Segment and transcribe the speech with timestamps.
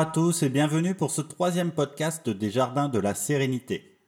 [0.00, 3.98] À tous et bienvenue pour ce troisième podcast des Jardins de la Sérénité.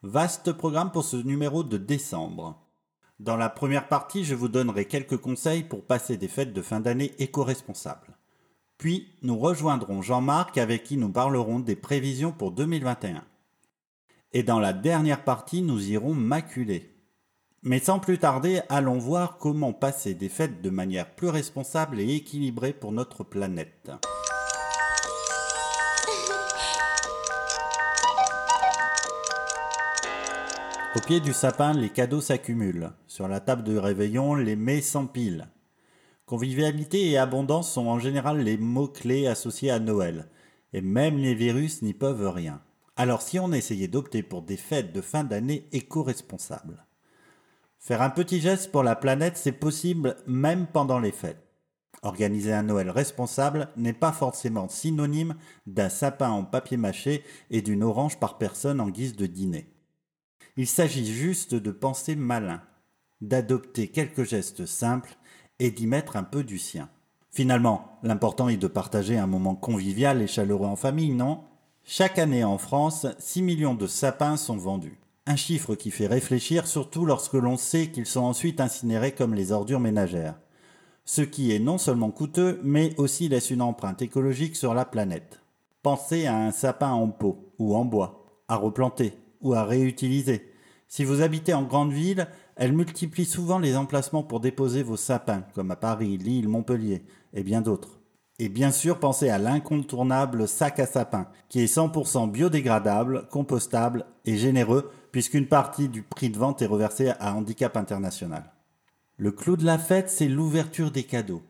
[0.00, 2.66] Vaste programme pour ce numéro de décembre.
[3.20, 6.80] Dans la première partie, je vous donnerai quelques conseils pour passer des fêtes de fin
[6.80, 8.16] d'année éco-responsables.
[8.78, 13.22] Puis, nous rejoindrons Jean-Marc avec qui nous parlerons des prévisions pour 2021.
[14.32, 16.90] Et dans la dernière partie, nous irons maculer.
[17.62, 22.14] Mais sans plus tarder, allons voir comment passer des fêtes de manière plus responsable et
[22.14, 23.90] équilibrée pour notre planète.
[30.96, 32.92] Au pied du sapin, les cadeaux s'accumulent.
[33.08, 35.48] Sur la table de réveillon, les mets s'empilent.
[36.24, 40.28] Convivialité et abondance sont en général les mots-clés associés à Noël.
[40.72, 42.62] Et même les virus n'y peuvent rien.
[42.94, 46.86] Alors si on essayait d'opter pour des fêtes de fin d'année éco-responsables
[47.80, 51.44] Faire un petit geste pour la planète, c'est possible même pendant les fêtes.
[52.02, 55.34] Organiser un Noël responsable n'est pas forcément synonyme
[55.66, 59.73] d'un sapin en papier mâché et d'une orange par personne en guise de dîner.
[60.56, 62.62] Il s'agit juste de penser malin,
[63.20, 65.16] d'adopter quelques gestes simples
[65.58, 66.88] et d'y mettre un peu du sien.
[67.32, 71.40] Finalement, l'important est de partager un moment convivial et chaleureux en famille, non?
[71.82, 75.00] Chaque année en France, 6 millions de sapins sont vendus.
[75.26, 79.50] Un chiffre qui fait réfléchir surtout lorsque l'on sait qu'ils sont ensuite incinérés comme les
[79.50, 80.38] ordures ménagères.
[81.04, 85.40] Ce qui est non seulement coûteux, mais aussi laisse une empreinte écologique sur la planète.
[85.82, 90.50] Pensez à un sapin en pot ou en bois, à replanter, ou à réutiliser.
[90.88, 95.44] Si vous habitez en grande ville, elle multiplie souvent les emplacements pour déposer vos sapins,
[95.54, 98.00] comme à Paris, Lille, Montpellier, et bien d'autres.
[98.40, 104.36] Et bien sûr, pensez à l'incontournable sac à sapin, qui est 100% biodégradable, compostable et
[104.36, 108.50] généreux, puisqu'une partie du prix de vente est reversée à Handicap International.
[109.16, 111.42] Le clou de la fête, c'est l'ouverture des cadeaux.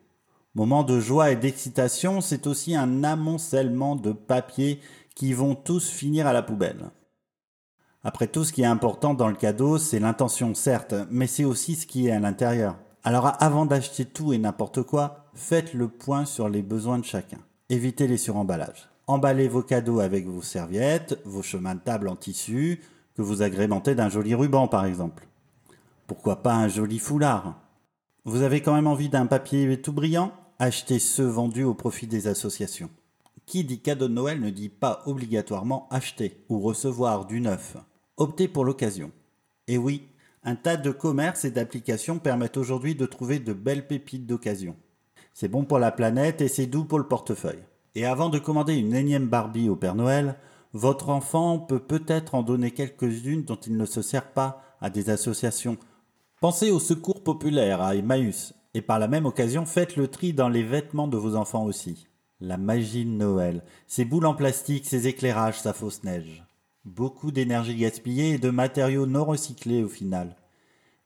[0.53, 4.79] Moment de joie et d'excitation, c'est aussi un amoncellement de papiers
[5.15, 6.91] qui vont tous finir à la poubelle.
[8.07, 11.73] Après tout, ce qui est important dans le cadeau, c'est l'intention, certes, mais c'est aussi
[11.73, 12.75] ce qui est à l'intérieur.
[13.03, 17.39] Alors avant d'acheter tout et n'importe quoi, faites le point sur les besoins de chacun.
[17.69, 18.89] Évitez les suremballages.
[19.07, 22.83] Emballez vos cadeaux avec vos serviettes, vos chemins de table en tissu,
[23.15, 25.27] que vous agrémentez d'un joli ruban par exemple.
[26.05, 27.59] Pourquoi pas un joli foulard?
[28.23, 30.31] Vous avez quand même envie d'un papier tout brillant?
[30.59, 32.91] Achetez ceux vendus au profit des associations.
[33.47, 37.77] Qui dit cadeau de Noël ne dit pas obligatoirement acheter ou recevoir du neuf.
[38.17, 39.11] Optez pour l'occasion.
[39.67, 40.07] Et oui,
[40.45, 44.77] un tas de commerces et d'applications permettent aujourd'hui de trouver de belles pépites d'occasion.
[45.33, 47.65] C'est bon pour la planète et c'est doux pour le portefeuille.
[47.93, 50.37] Et avant de commander une énième Barbie au Père Noël,
[50.71, 55.09] votre enfant peut peut-être en donner quelques-unes dont il ne se sert pas à des
[55.09, 55.77] associations.
[56.39, 60.49] Pensez au secours populaire à Emmaüs et par la même occasion faites le tri dans
[60.49, 62.07] les vêtements de vos enfants aussi.
[62.39, 66.44] La magie de Noël, ces boules en plastique, ces éclairages, sa fausse neige.
[66.85, 70.35] Beaucoup d'énergie gaspillée et de matériaux non recyclés au final.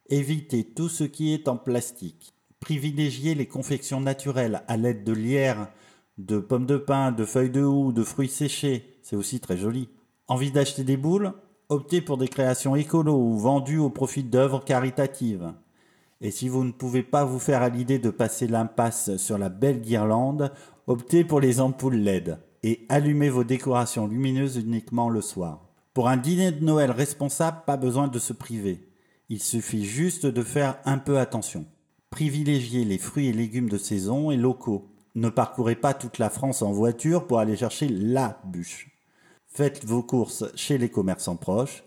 [0.09, 2.33] Évitez tout ce qui est en plastique.
[2.59, 5.69] Privilégiez les confections naturelles à l'aide de lierre,
[6.17, 8.97] de pommes de pin, de feuilles de houx, de fruits séchés.
[9.03, 9.87] C'est aussi très joli.
[10.27, 11.31] Envie d'acheter des boules?
[11.69, 15.53] Optez pour des créations écolo ou vendues au profit d'œuvres caritatives.
[16.19, 19.47] Et si vous ne pouvez pas vous faire à l'idée de passer l'impasse sur la
[19.47, 20.51] belle guirlande,
[20.87, 25.68] optez pour les ampoules LED et allumez vos décorations lumineuses uniquement le soir.
[25.93, 28.87] Pour un dîner de Noël responsable, pas besoin de se priver.
[29.27, 31.65] Il suffit juste de faire un peu attention.
[32.11, 34.87] Privilégiez les fruits et légumes de saison et locaux.
[35.15, 38.89] Ne parcourez pas toute la France en voiture pour aller chercher la bûche.
[39.47, 41.83] Faites vos courses chez les commerçants proches.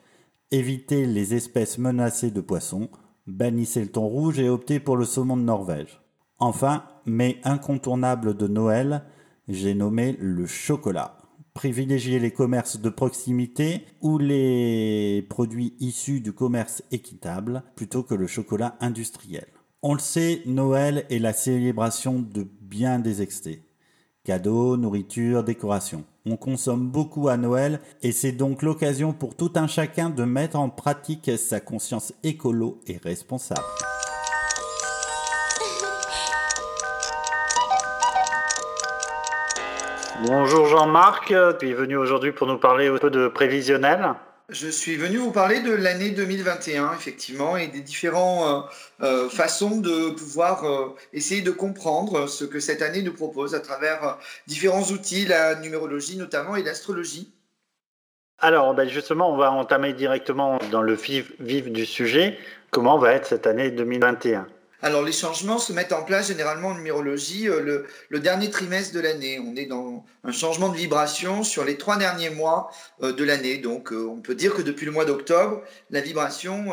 [0.51, 2.91] Évitez les espèces menacées de poissons.
[3.29, 6.01] Bannissez le thon rouge et optez pour le saumon de Norvège.
[6.41, 9.05] Enfin, mais incontournable de Noël,
[9.47, 11.22] j'ai nommé le chocolat
[11.55, 18.27] privilégier les commerces de proximité ou les produits issus du commerce équitable plutôt que le
[18.27, 19.47] chocolat industriel.
[19.83, 23.63] On le sait, Noël est la célébration de bien des excès.
[24.25, 26.05] Cadeaux, nourriture, décoration.
[26.25, 30.57] On consomme beaucoup à Noël et c'est donc l'occasion pour tout un chacun de mettre
[30.57, 33.65] en pratique sa conscience écolo et responsable.
[40.25, 44.15] Bonjour Jean-Marc, tu es venu aujourd'hui pour nous parler un peu de prévisionnel.
[44.51, 48.69] Je suis venu vous parler de l'année 2021, effectivement, et des différentes
[49.01, 53.57] euh, euh, façons de pouvoir euh, essayer de comprendre ce que cette année nous propose
[53.57, 54.17] à travers
[54.47, 57.33] différents outils, la numérologie notamment et l'astrologie.
[58.39, 62.39] Alors, ben justement, on va entamer directement dans le vif, vif du sujet.
[62.71, 64.47] Comment va être cette année 2021
[64.83, 69.01] alors les changements se mettent en place généralement en numérologie le, le, dernier trimestre de
[69.01, 69.39] l'année.
[69.39, 72.71] On est dans un changement de vibration sur les trois derniers mois
[73.01, 73.59] de l'année.
[73.59, 76.67] Donc on peut dire que depuis le mois d'octobre, la vibration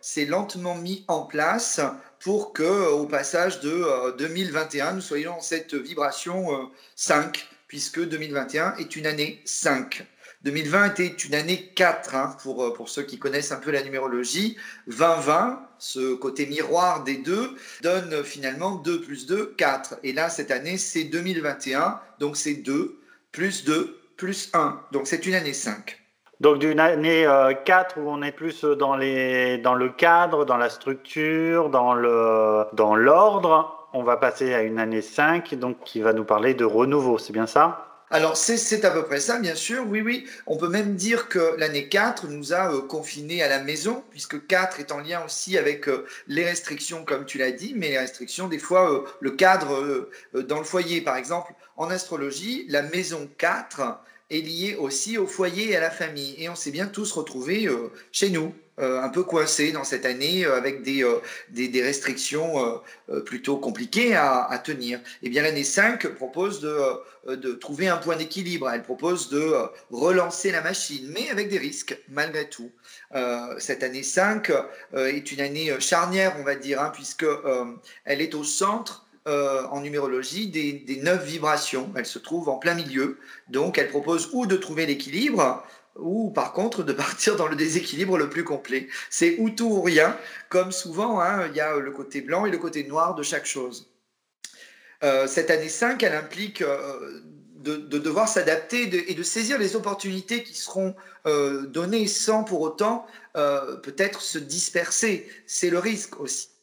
[0.00, 1.80] s'est lentement mise en place
[2.20, 8.96] pour que au passage de 2021, nous soyons dans cette vibration 5, puisque 2021 est
[8.96, 10.06] une année 5.
[10.44, 13.82] 2020 était une année 4 hein, pour, euh, pour ceux qui connaissent un peu la
[13.82, 14.56] numérologie.
[14.86, 19.96] 2020, ce côté miroir des deux, donne finalement 2 plus 2, 4.
[20.02, 22.98] Et là, cette année, c'est 2021, donc c'est 2
[23.32, 24.80] plus 2 plus 1.
[24.92, 25.98] Donc c'est une année 5.
[26.40, 27.26] Donc d'une année
[27.64, 31.94] 4 euh, où on est plus dans, les, dans le cadre, dans la structure, dans
[31.94, 36.64] l'ordre, dans on va passer à une année 5 donc, qui va nous parler de
[36.64, 37.93] renouveau, c'est bien ça?
[38.10, 39.84] Alors, c'est à peu près ça, bien sûr.
[39.88, 40.26] Oui, oui.
[40.46, 44.46] On peut même dire que l'année 4 nous a euh, confinés à la maison, puisque
[44.46, 47.98] 4 est en lien aussi avec euh, les restrictions, comme tu l'as dit, mais les
[47.98, 51.00] restrictions, des fois, euh, le cadre dans le foyer.
[51.00, 53.98] Par exemple, en astrologie, la maison 4
[54.30, 56.34] est liée aussi au foyer et à la famille.
[56.38, 57.68] Et on s'est bien tous retrouvés
[58.12, 58.54] chez nous.
[58.80, 62.80] Euh, un peu coincé dans cette année euh, avec des, euh, des, restrictions
[63.24, 64.98] plutôt compliquées à, tenir.
[65.22, 68.68] Eh bien l'année 5 propose de, de trouver un point d'équilibre.
[68.68, 69.54] Elle propose de
[69.90, 72.70] relancer la machine, mais avec des risques malgré tout.
[73.58, 74.50] cette année 5
[74.94, 77.26] est une année charnière, on va dire, hein, puisque
[78.04, 81.92] elle est au centre en numérologie des, des neuf vibrations.
[81.96, 83.18] Elle se trouve en plein milieu.
[83.48, 85.64] Donc, elle propose ou de trouver l'équilibre,
[85.96, 88.88] ou par contre de partir dans le déséquilibre le plus complet.
[89.10, 90.16] C'est ou tout ou rien,
[90.48, 93.46] comme souvent, hein, il y a le côté blanc et le côté noir de chaque
[93.46, 93.90] chose.
[95.02, 97.20] Euh, cette année 5, elle implique euh,
[97.56, 100.94] de, devoir s'adapter et de saisir les opportunités qui seront
[101.26, 105.28] euh, données sans pour autant peut-être se disperser.
[105.44, 106.53] C'est le risque aussi.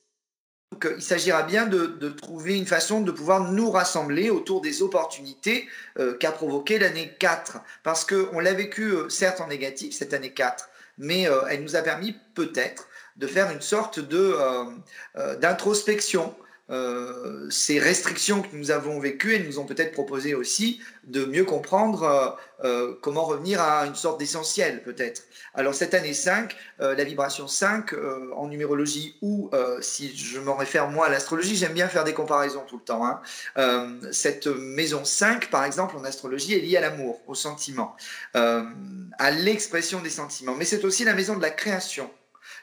[0.97, 5.67] Il s'agira bien de, trouver une façon de pouvoir nous rassembler autour des opportunités
[5.99, 7.59] euh, qu'a provoqué l'année 4.
[7.83, 11.75] Parce qu'on l'a vécu, euh, certes en négatif, cette année 4, mais euh, elle nous
[11.75, 12.87] a permis peut-être
[13.17, 13.99] de faire une sorte
[15.41, 16.33] d'introspection
[16.71, 21.43] euh, ces restrictions que nous avons vécues, elles nous ont peut-être proposé aussi de mieux
[21.43, 22.29] comprendre euh,
[22.63, 25.23] euh, comment revenir à une sorte d'essentiel, peut-être.
[25.53, 27.93] Alors, cette année 5, la vibration 5
[28.33, 29.49] en numérologie, ou
[29.81, 33.05] si je m'en réfère moi à l'astrologie, j'aime bien faire des comparaisons tout le temps.
[33.05, 33.99] Hein.
[34.11, 37.97] cette maison 5, par exemple, en astrologie, est liée à l'amour, au sentiment,
[38.33, 40.55] à l'expression des sentiments.
[40.55, 42.09] Mais c'est aussi la maison de la création.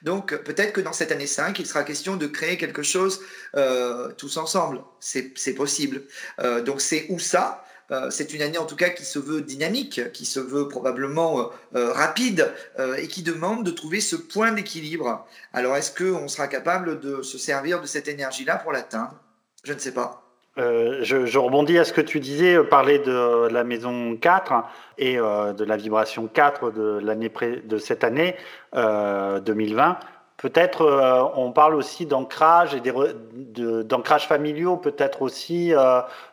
[0.02, 3.20] Donc peut-être que dans cette année 5, il sera question de créer quelque chose
[3.56, 4.82] euh, tous ensemble.
[5.00, 6.02] C'est possible.
[6.40, 7.64] Euh, donc c'est où ça?
[7.90, 11.50] Euh, c'est une année en tout cas qui se veut dynamique, qui se veut probablement
[11.72, 12.52] rapide
[12.98, 15.26] et qui demande de trouver ce point d'équilibre.
[15.52, 19.18] Alors est-ce qu'on sera capable de se servir de cette énergie-là pour l'atteindre?
[19.64, 20.27] Je ne sais pas.
[20.58, 24.64] Euh, je, rebondis à ce que tu disais, euh, parler de la maison 4
[24.99, 27.31] et euh, de la vibration 4 de, l'année
[27.64, 28.34] de cette année
[28.75, 29.99] 2020.
[30.37, 35.70] Peut-être on parle aussi d'ancrage et d'ancrage familiaux, peut-être aussi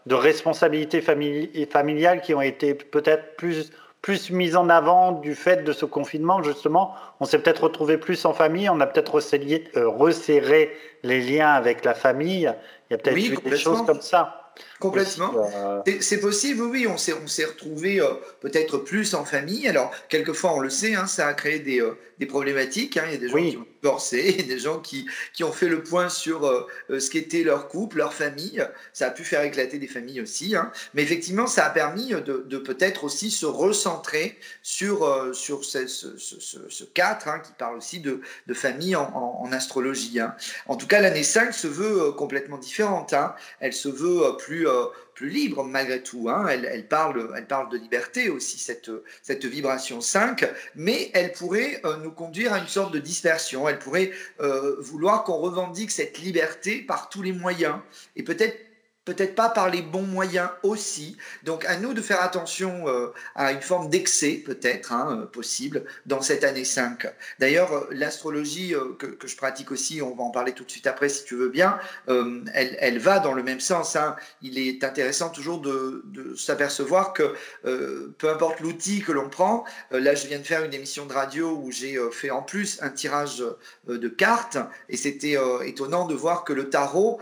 [0.06, 3.72] de responsabilités familiales qui ont été peut-être plus
[4.06, 6.94] plus mise en avant du fait de ce confinement, justement.
[7.20, 10.72] On s'est peut-être retrouvé plus en famille, on a peut-être resserré
[11.02, 12.54] les liens avec la famille
[12.90, 14.54] il y a peut-être eu des choses comme ça.
[14.80, 15.34] Complètement.
[15.38, 16.86] Euh, c'est possible, oui.
[16.88, 19.68] On s'est, on s'est retrouvé euh, peut-être plus en famille.
[19.70, 22.98] Alors, quelquefois, on le sait, hein, ça a créé des, euh, des problématiques.
[22.98, 23.06] Hein.
[23.08, 25.82] Il y a des gens qui ont divorcé, des gens qui, qui ont fait le
[25.82, 28.66] point sur ce qu'était leur couple, leur famille.
[28.92, 30.56] Ça a pu faire éclater des familles aussi.
[30.56, 30.72] Hein.
[30.94, 36.18] Mais effectivement, ça a permis de, de peut-être aussi se recentrer sur, sur ce, ce,
[36.18, 40.20] ce, ce cadre qui parle aussi de, de famille en, en, astrologie.
[40.68, 43.14] En tout cas, l'année 5 se veut complètement différente.
[43.60, 46.30] Elle se veut plus euh, plus, libre malgré tout.
[46.30, 46.48] Hein.
[46.48, 52.12] Elle, parle, elle parle de liberté aussi, cette, vibration 5, mais elle pourrait euh, nous
[52.12, 53.68] conduire à une sorte de dispersion.
[53.68, 57.78] Elle pourrait euh, vouloir qu'on revendique cette liberté par tous les moyens
[58.16, 58.58] et peut-être
[59.06, 61.16] peut-être pas par les bons moyens aussi.
[61.44, 65.86] Donc à nous de faire attention euh, à une forme d'excès peut-être hein, euh, possible
[66.08, 67.08] dans cette année 5.
[67.40, 71.10] D'ailleurs, euh, l'astrologie que, je pratique aussi, on va en parler tout de suite après
[71.10, 73.96] si tu veux bien, elle, va dans le même sens.
[73.96, 74.16] Hein.
[74.42, 80.16] Il est intéressant toujours de, de s'apercevoir que peu importe l'outil que l'on prend, là
[80.16, 83.44] je viens de faire une émission de radio où j'ai fait en plus un tirage
[83.88, 84.58] de cartes
[84.90, 87.20] et c'était étonnant de voir que le tarot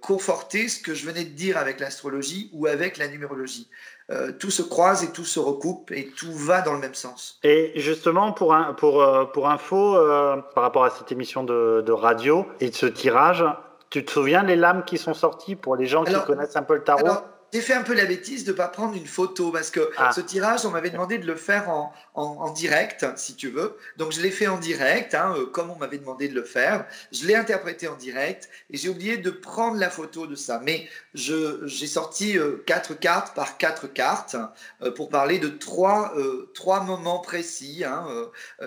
[0.00, 3.68] confortait ce que je venais de dire avec l'astrologie ou avec la numérologie.
[4.10, 7.38] Euh, tout se croise et tout se recoupe et tout va dans le même sens.
[7.44, 11.82] Et justement, pour, un, pour, euh, pour info, euh, par rapport à cette émission de,
[11.86, 13.44] de, radio et de ce tirage,
[13.90, 16.74] tu te souviens les lames qui sont sorties pour les gens qui connaissent un peu
[16.74, 17.22] le tarot?
[17.52, 20.10] J'ai fait un peu la bêtise de ne pas prendre une photo parce que ah.
[20.12, 23.76] ce tirage, on m'avait demandé de le faire en, en, direct, si tu veux.
[23.98, 26.86] Donc je l'ai fait en direct, hein, euh, comme on m'avait demandé de le faire.
[27.12, 30.60] Je l'ai interprété en direct et j'ai oublié de prendre la photo de ça.
[30.64, 34.36] Mais j'ai sorti euh, quatre cartes par quatre cartes
[34.82, 36.14] euh, pour parler de trois,
[36.54, 38.06] trois moments précis, hein,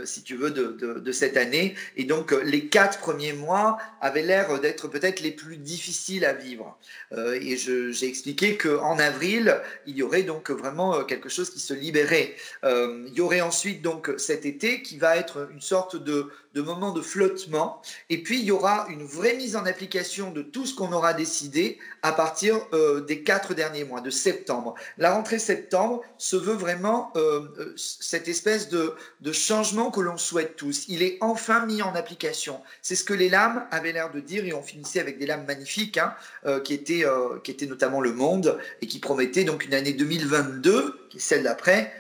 [0.03, 1.75] si tu veux, de, de, de, cette année.
[1.97, 6.77] Et donc les quatre premiers mois avaient l'air d'être peut-être les plus difficiles à vivre.
[7.15, 11.59] et j'ai expliqué que en avril, il y aurait donc vraiment euh, quelque chose qui
[11.59, 12.35] se libérait.
[12.63, 16.61] Euh, il y aurait ensuite donc cet été qui va être une sorte de, de
[16.61, 17.81] moment de flottement.
[18.09, 21.13] Et puis, il y aura une vraie mise en application de tout ce qu'on aura
[21.13, 24.73] décidé à partir euh, des quatre derniers mois, de septembre.
[24.97, 28.95] La rentrée septembre se veut vraiment euh, euh, cette espèce de,
[29.33, 30.85] changement que l'on souhaite tous.
[30.87, 32.61] Il est enfin mis en application.
[32.81, 35.45] C'est ce que les lames avaient l'air de dire et on finissait avec des lames
[35.45, 36.15] magnifiques hein,
[36.63, 37.03] qui, étaient,
[37.43, 41.43] qui étaient notamment le monde et qui promettaient donc une année 2022, qui est celle
[41.43, 41.93] d'après,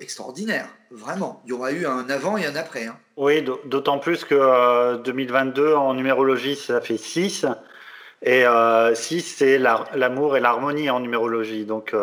[0.00, 1.42] extraordinaire, vraiment.
[1.46, 2.84] Il y aura eu un avant et un après.
[2.84, 2.98] Hein.
[3.18, 7.46] Oui, d'autant plus que 2022 euh, en numérologie, ça fait 6.
[8.22, 11.64] Et 6, euh, c'est l'amour et l'harmonie en numérologie.
[11.64, 11.96] Donc,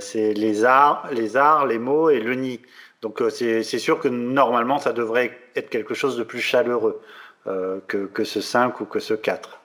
[0.00, 2.60] c'est les arts, les arts, les mots et le nid.
[3.00, 7.00] Donc, c'est sûr que normalement, ça devrait être quelque chose de plus chaleureux
[7.46, 9.57] que, que ce 5 ou que ce 4.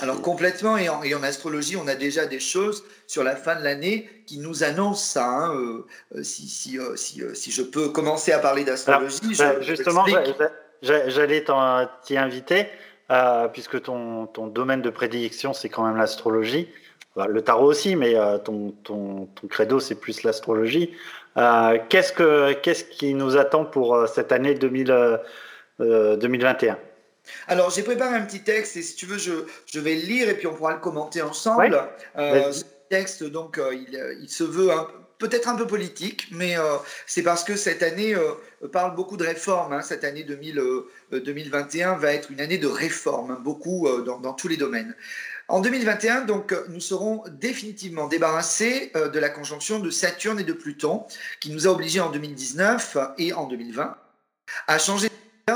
[0.00, 4.08] Alors complètement, et en, astrologie, on a déjà des choses sur la fin de l'année
[4.26, 5.26] qui nous annoncent ça.
[5.26, 9.16] Hein, euh, euh, si, si, euh, si, si, je peux commencer à parler d'astrologie,
[9.60, 10.04] justement,
[10.82, 11.44] j'allais
[12.02, 12.66] t'y inviter,
[13.52, 16.68] puisque ton, ton, domaine de prédiction, c'est quand même l'astrologie.
[17.16, 20.94] Le tarot aussi, mais ton, ton, ton, credo, c'est plus l'astrologie.
[21.34, 25.20] qu'est-ce, que, qu'est-ce qui nous attend pour cette année 2000,
[25.80, 26.78] 2021
[27.46, 29.32] alors, j'ai préparé un petit texte et si tu veux, je,
[29.66, 31.80] je, vais le lire et puis on pourra le commenter ensemble.
[32.16, 34.70] Euh, ce texte, donc, euh, il, il, se veut
[35.18, 36.76] peut-être un peu politique, mais euh,
[37.06, 38.14] c'est parce que cette année
[38.72, 39.72] parle beaucoup de réformes.
[39.72, 39.82] Hein.
[39.82, 40.60] Cette année 2000,
[41.12, 44.94] 2021 va être une année de réformes, hein, beaucoup dans, dans, tous les domaines.
[45.48, 51.04] En 2021, donc, nous serons définitivement débarrassés de la conjonction de Saturne et de Pluton,
[51.40, 53.96] qui nous a obligés en 2019 et en 2020
[54.66, 55.08] à changer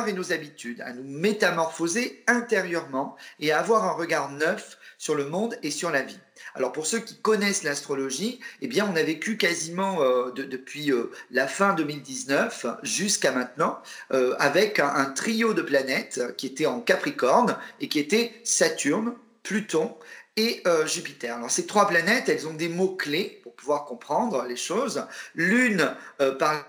[0.06, 5.24] et nos habitudes, à nous métamorphoser intérieurement et à avoir un regard neuf sur le
[5.24, 6.18] monde et sur la vie.
[6.54, 11.10] Alors pour ceux qui connaissent l'astrologie, eh bien on a vécu quasiment euh, depuis euh,
[11.30, 13.80] la fin 2019 jusqu'à maintenant
[14.12, 19.96] euh, avec un, trio de planètes qui étaient en Capricorne et qui étaient Saturne, Pluton
[20.36, 21.34] et Jupiter.
[21.34, 25.04] Alors ces trois planètes, elles ont des mots clés pour pouvoir comprendre les choses.
[25.34, 25.96] L'une
[26.38, 26.64] par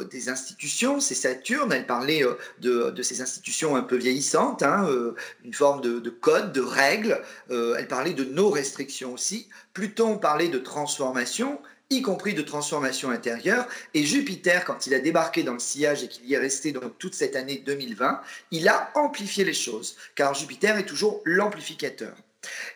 [0.00, 5.14] des institutions, c'est Saturne, elle parlait euh, de, ces institutions un peu vieillissantes, hein, euh,
[5.44, 7.20] une forme de, code, de règles,
[7.50, 13.10] euh, elle parlait de nos restrictions aussi, Pluton parlait de transformation, y compris de transformation
[13.10, 16.72] intérieure, et Jupiter, quand il a débarqué dans le sillage et qu'il y est resté
[16.72, 22.16] donc toute cette année 2020, il a amplifié les choses, car Jupiter est toujours l'amplificateur.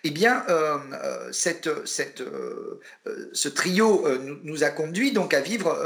[0.04, 2.80] Eh bien, euh, euh, cette, cette, euh,
[3.32, 4.06] ce trio
[4.44, 5.76] nous, a conduit donc à vivre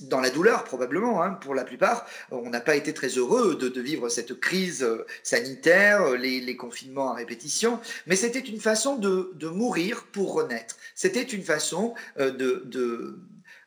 [0.00, 2.06] dans la douleur, probablement, hein, pour la plupart.
[2.30, 4.86] On n'a pas été très heureux de, vivre cette crise
[5.22, 10.76] sanitaire, les, confinements à répétition, mais c'était une façon de, mourir pour renaître.
[10.94, 13.18] C'était une façon de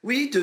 [0.03, 0.41] oui, de,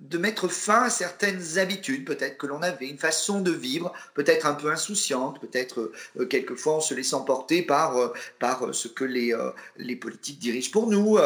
[0.00, 4.46] de, mettre fin à certaines habitudes peut-être que l'on avait, une façon de vivre peut-être
[4.46, 9.04] un peu insouciante, peut-être euh, quelquefois en se laissant porter par, euh, par ce que
[9.04, 11.18] les, euh, les politiques dirigent pour nous.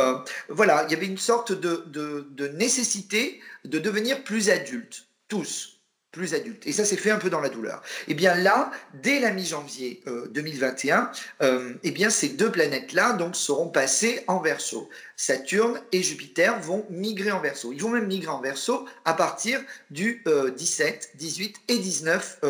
[0.48, 5.81] voilà, il y avait une sorte de, de nécessité de devenir plus adultes, tous
[6.12, 6.66] plus adulte.
[6.66, 7.82] Et ça s'est fait un peu dans la douleur.
[8.06, 8.70] Et eh bien là,
[9.02, 14.40] dès la mi-janvier 2021, euh, euh, eh bien ces deux planètes-là donc seront passées en
[14.40, 14.88] Verseau.
[15.16, 17.72] Saturne et Jupiter vont migrer en Verseau.
[17.72, 20.22] Ils vont même migrer en Verseau à partir du
[20.56, 22.40] 17, euh, 18 et 19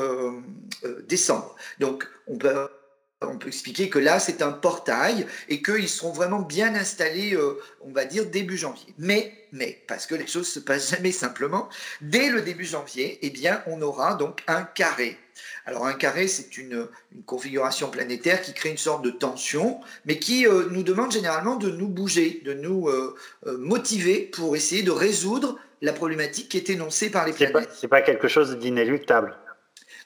[1.07, 1.54] décembre.
[1.78, 2.69] Donc on peut
[3.29, 7.61] on peut expliquer que là, c'est un portail et qu'ils seront vraiment bien installés, euh,
[7.81, 8.95] on va dire, début janvier.
[8.99, 11.69] Mais, mais, parce que les choses se passent jamais simplement,
[12.00, 15.19] dès le début janvier, eh bien, on aura donc un carré.
[15.64, 16.88] Alors un carré, c'est une,
[17.26, 21.71] configuration planétaire qui crée une sorte de tension, mais qui euh, nous demande généralement de
[21.71, 23.14] nous bouger, de nous euh,
[23.59, 27.71] motiver pour essayer de résoudre la problématique qui est énoncée par les planètes.
[27.75, 29.37] Ce n'est pas quelque chose d'inéluctable.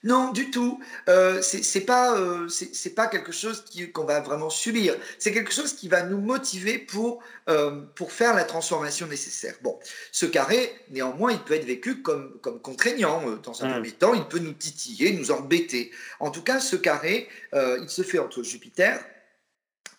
[0.02, 0.80] Non, du tout.
[1.08, 4.94] Euh, c'est pas euh, c'est pas quelque chose qu'on va vraiment subir.
[5.18, 9.54] C'est quelque chose qui va nous motiver pour euh, pour faire la transformation nécessaire.
[9.62, 9.78] Bon,
[10.12, 13.72] ce carré, néanmoins, il peut être vécu comme comme contraignant euh, dans un mmh.
[13.72, 14.14] premier temps.
[14.14, 15.90] Il peut nous titiller, nous embêter.
[16.20, 19.02] En tout cas, ce carré, il se fait entre Jupiter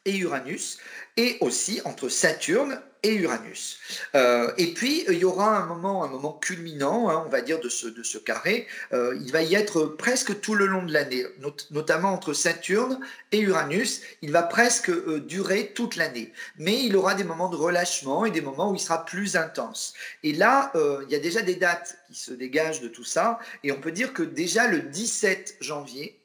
[0.06, 0.80] et Uranus,
[1.18, 2.82] et aussi entre Saturne
[3.14, 3.80] Uranus.
[4.16, 7.60] Euh, et puis, il y aura un moment, un moment culminant, hein, on va dire,
[7.60, 8.68] de ce, de ce carré.
[8.94, 11.26] Euh, il va y être presque tout le long de l'année,
[11.72, 13.00] notamment entre Saturne
[13.32, 14.02] et Uranus.
[14.22, 16.34] Il va presque euh, durer toute l'année.
[16.58, 19.94] Mais il aura des moments de relâchement et des moments où il sera plus intense.
[20.24, 23.40] Et là, il y a déjà des dates qui se dégagent de tout ça.
[23.64, 26.17] Et on peut dire que déjà le 17 janvier,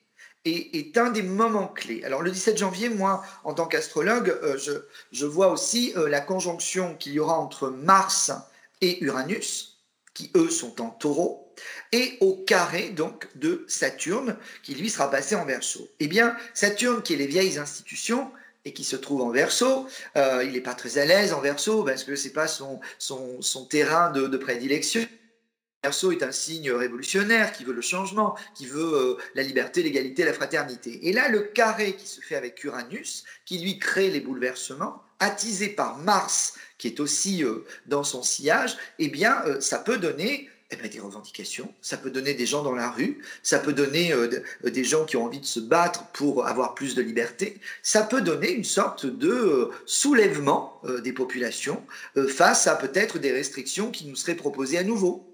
[0.45, 2.03] est, un des moments clés.
[2.05, 4.73] Alors le 17 janvier, moi, en tant qu'astrologue, euh, je,
[5.13, 8.33] je, vois aussi euh, la conjonction qu'il y aura entre Mars
[8.81, 9.79] et Uranus,
[10.15, 11.55] qui eux sont en taureau,
[11.93, 15.89] et au carré donc de Saturne, qui lui sera passé en verso.
[16.01, 18.31] Eh bien, Saturne, qui est les vieilles institutions,
[18.65, 21.83] et qui se trouve en verso, euh, il n'est pas très à l'aise en verso
[21.83, 25.05] parce que c'est pas son, son, son terrain de, de prédilection.
[25.83, 30.25] Verseau est un signe révolutionnaire qui veut le changement, qui veut euh, la liberté, l'égalité,
[30.25, 31.09] la fraternité.
[31.09, 35.69] Et là, le carré qui se fait avec Uranus, qui lui crée les bouleversements, attisé
[35.69, 40.49] par Mars, qui est aussi euh, dans son sillage, eh bien, euh, ça peut donner
[40.71, 44.15] eh bien, des revendications, ça peut donner des gens dans la rue, ça peut donner
[44.63, 48.23] des gens qui ont envie de se battre pour avoir plus de liberté, ça peut
[48.23, 51.85] donner une sorte de soulèvement des populations
[52.27, 55.32] face à peut-être des restrictions qui nous seraient proposées à nouveau.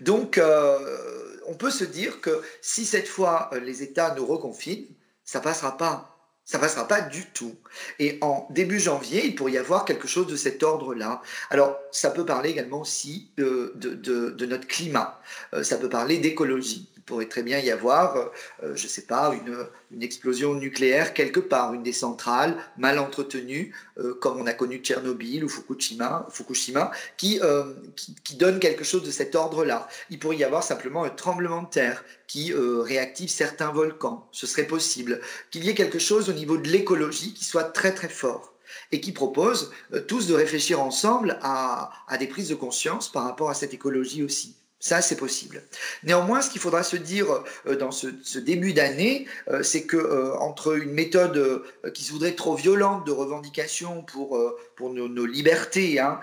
[0.00, 4.86] Donc, euh, on peut se dire que si cette fois euh, les États nous reconfinent,
[5.24, 6.08] ça passera pas.
[6.44, 7.54] Ça passera pas du tout.
[8.00, 11.22] Et en début janvier, il pourrait y avoir quelque chose de cet ordre-là.
[11.50, 15.20] Alors, ça peut parler également aussi de, de notre climat.
[15.54, 16.91] Euh, ça peut parler d'écologie.
[17.02, 21.40] Il pourrait très bien y avoir, euh, je ne sais pas, une, explosion nucléaire quelque
[21.40, 26.92] part, une des centrales mal entretenues, euh, comme on a connu Tchernobyl ou Fukushima, Fukushima
[27.16, 29.88] qui, euh, qui, qui, donne quelque chose de cet ordre-là.
[30.10, 34.28] Il pourrait y avoir simplement un tremblement de terre qui réactive certains volcans.
[34.30, 35.20] Ce serait possible.
[35.50, 38.54] Qu'il y ait quelque chose au niveau de l'écologie qui soit très très fort
[38.92, 39.72] et qui propose
[40.06, 44.22] tous de réfléchir ensemble à, à des prises de conscience par rapport à cette écologie
[44.22, 44.56] aussi.
[44.82, 45.62] Ça, c'est possible.
[46.02, 50.34] Néanmoins, ce qu'il faudra se dire euh, dans ce, début d'année, euh, c'est que euh,
[50.38, 51.62] entre une méthode
[51.94, 54.36] qui se voudrait trop violente de revendication pour,
[54.74, 56.18] pour nos, libertés hein,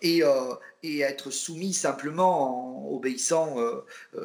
[0.00, 0.22] et,
[0.82, 3.56] et, être soumis simplement en obéissant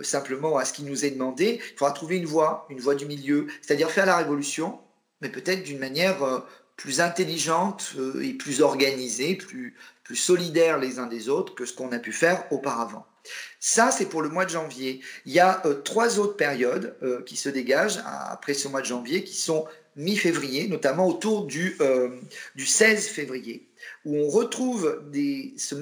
[0.02, 3.06] simplement à ce qui nous est demandé, il faudra trouver une voie, une voie du
[3.06, 4.80] milieu, c'est-à-dire faire la révolution,
[5.22, 6.46] mais peut-être d'une manière
[6.78, 11.92] plus intelligente et plus organisée, plus, plus solidaire les uns des autres que ce qu'on
[11.92, 13.06] a pu faire auparavant.
[13.60, 15.02] Ça, c'est pour le mois de janvier.
[15.26, 18.86] Il y a euh, trois autres périodes euh, qui se dégagent après ce mois de
[18.86, 22.10] janvier, qui sont mi-février, notamment autour du, euh,
[22.56, 23.68] du 16 février,
[24.06, 25.02] où on retrouve
[25.58, 25.74] ce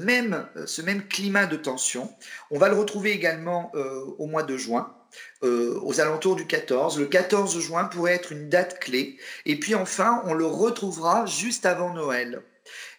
[0.81, 2.09] même climat de tension.
[2.49, 3.73] On va le retrouver également
[4.17, 4.95] au mois de juin.
[5.41, 6.97] aux alentours du 14.
[6.97, 9.17] Le 14 juin pourrait être une date clé.
[9.45, 12.41] Et puis enfin, on le retrouvera juste avant Noël.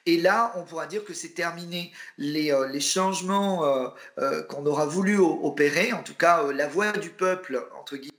[0.06, 1.92] Et là, on pourra dire que c'est terminé.
[2.16, 3.88] Les, euh, changements euh,
[4.18, 8.12] euh, qu'on aura voulu opérer, en tout cas la voix du peuple, entre guillemets,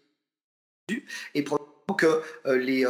[1.33, 1.45] et
[1.97, 2.85] que les,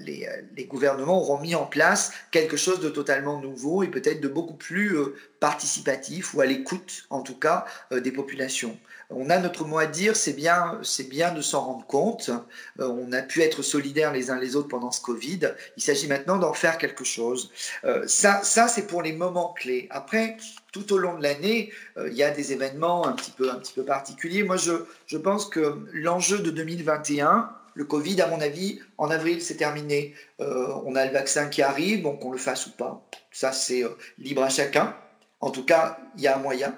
[0.00, 4.28] les, les, gouvernements auront mis en place quelque chose de totalement nouveau et peut-être de
[4.28, 4.94] beaucoup plus
[5.40, 8.78] participatif ou à l'écoute, en tout cas, des populations
[9.16, 12.30] on a notre mot à dire, c'est bien, c'est bien de s'en rendre compte.
[12.80, 15.40] Euh, on a pu être solidaires les uns les autres pendant ce Covid.
[15.76, 17.50] Il s'agit maintenant d'en faire quelque chose.
[17.84, 19.86] Euh, ça, ça c'est pour les moments clés.
[19.90, 20.36] Après,
[20.72, 23.56] tout au long de l'année, euh, il y a des événements un petit peu, un
[23.56, 24.42] petit peu particuliers.
[24.42, 24.72] Moi, je,
[25.06, 30.14] je pense que l'enjeu de 2021, le Covid, à mon avis, en avril, c'est terminé.
[30.38, 33.08] on a le vaccin qui arrive, donc on le fasse ou pas.
[33.30, 33.82] Ça, c'est
[34.18, 34.94] libre à chacun.
[35.40, 36.76] En tout cas, il y a un moyen.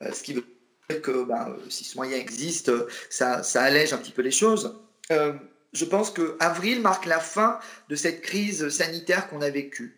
[0.00, 0.46] ce qui veut
[0.90, 2.72] que ben, si ce moyen existe,
[3.08, 4.76] ça, allège un petit peu les choses.
[5.10, 5.32] Euh,
[5.72, 9.96] je pense que avril marque la fin de cette crise sanitaire qu'on a vécue.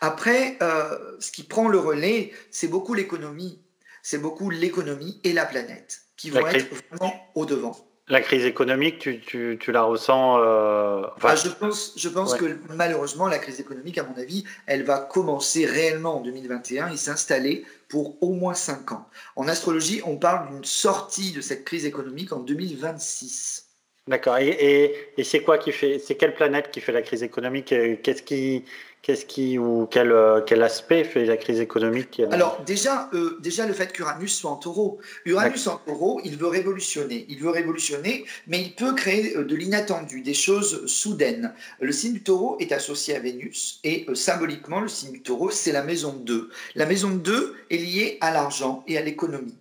[0.00, 3.60] Après, euh, ce qui prend le relais, c'est beaucoup l'économie.
[4.02, 7.76] C'est beaucoup l'économie et la planète qui vont être vraiment au devant.
[8.08, 12.58] La crise économique, tu, tu, tu la ressens euh, ah, Je pense, je pense que
[12.74, 17.64] malheureusement, la crise économique, à mon avis, elle va commencer réellement en 2021 et s'installer
[17.88, 19.08] pour au moins 5 ans.
[19.36, 23.73] En astrologie, on parle d'une sortie de cette crise économique en 2026.
[24.06, 24.36] D'accord.
[24.36, 28.64] Et, c'est quoi qui fait, c'est quelle planète qui fait la crise économique Qu'est-ce qui,
[29.00, 33.66] qu'est-ce qui ou quel, euh, quel aspect fait la crise économique Alors déjà, euh, déjà
[33.66, 34.98] le fait qu'Uranus soit en Taureau.
[35.24, 37.24] Uranus en Taureau, il veut révolutionner.
[37.30, 41.54] Il veut révolutionner, mais il peut créer euh, de l'inattendu, des choses soudaines.
[41.80, 45.72] Le signe du Taureau est associé à Vénus et symboliquement, le signe du Taureau, c'est
[45.72, 46.50] la maison 2.
[46.74, 49.56] La maison 2 est liée à l'argent et à l'économie.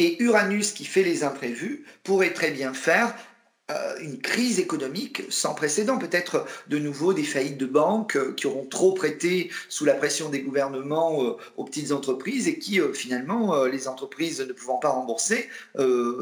[0.00, 3.35] Et Uranus, qui fait les imprévus, pourrait très bien faire euh,
[4.00, 8.66] une crise économique sans précédent, peut-être de nouveau des faillites de banques euh, qui auront
[8.66, 13.88] trop prêté sous la pression des gouvernements euh, aux petites entreprises et qui finalement, les
[13.88, 15.48] entreprises ne pouvant pas rembourser,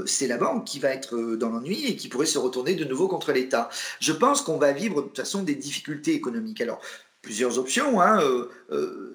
[0.07, 3.09] c'est la banque qui va être dans l'ennui et qui pourrait se retourner de nouveau
[3.09, 3.69] contre l'État.
[4.01, 6.61] Je pense qu'on va vivre de toute façon des difficultés économiques.
[6.61, 6.81] Alors,
[7.23, 8.01] plusieurs options.
[8.01, 8.21] Hein,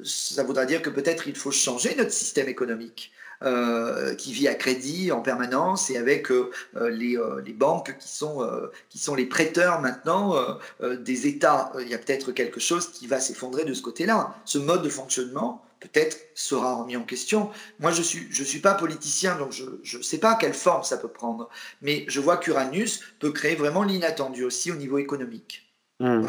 [0.04, 3.12] ça voudra dire que peut-être il faut changer notre système économique.
[3.42, 8.10] Euh, qui vit à crédit en permanence et avec euh, euh, les, les, banques qui
[8.10, 8.46] sont,
[8.90, 10.36] qui sont les prêteurs maintenant
[10.82, 11.72] des États.
[11.80, 14.36] Il y a peut-être quelque chose qui va s'effondrer de ce côté-là.
[14.44, 17.50] Ce mode de fonctionnement peut-être sera remis en question.
[17.80, 20.84] Moi, je ne suis, je suis pas politicien, donc je ne sais pas quelle forme
[20.84, 21.50] ça peut prendre.
[21.82, 25.74] Mais je vois qu'Uranus peut créer vraiment l'inattendu aussi au niveau économique.
[26.02, 26.28] Mmh.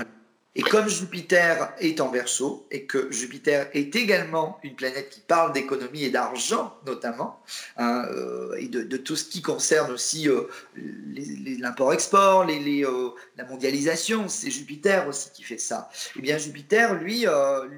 [0.56, 5.52] Et comme Jupiter est en verso, et que Jupiter est également une planète qui parle
[5.52, 7.40] d'économie et d'argent notamment,
[7.76, 14.50] hein, euh, et de, tout ce qui concerne aussi euh, l'import-export, euh, la mondialisation, c'est
[14.50, 15.88] Jupiter aussi qui fait ça.
[15.92, 17.26] Et eh bien Jupiter, lui,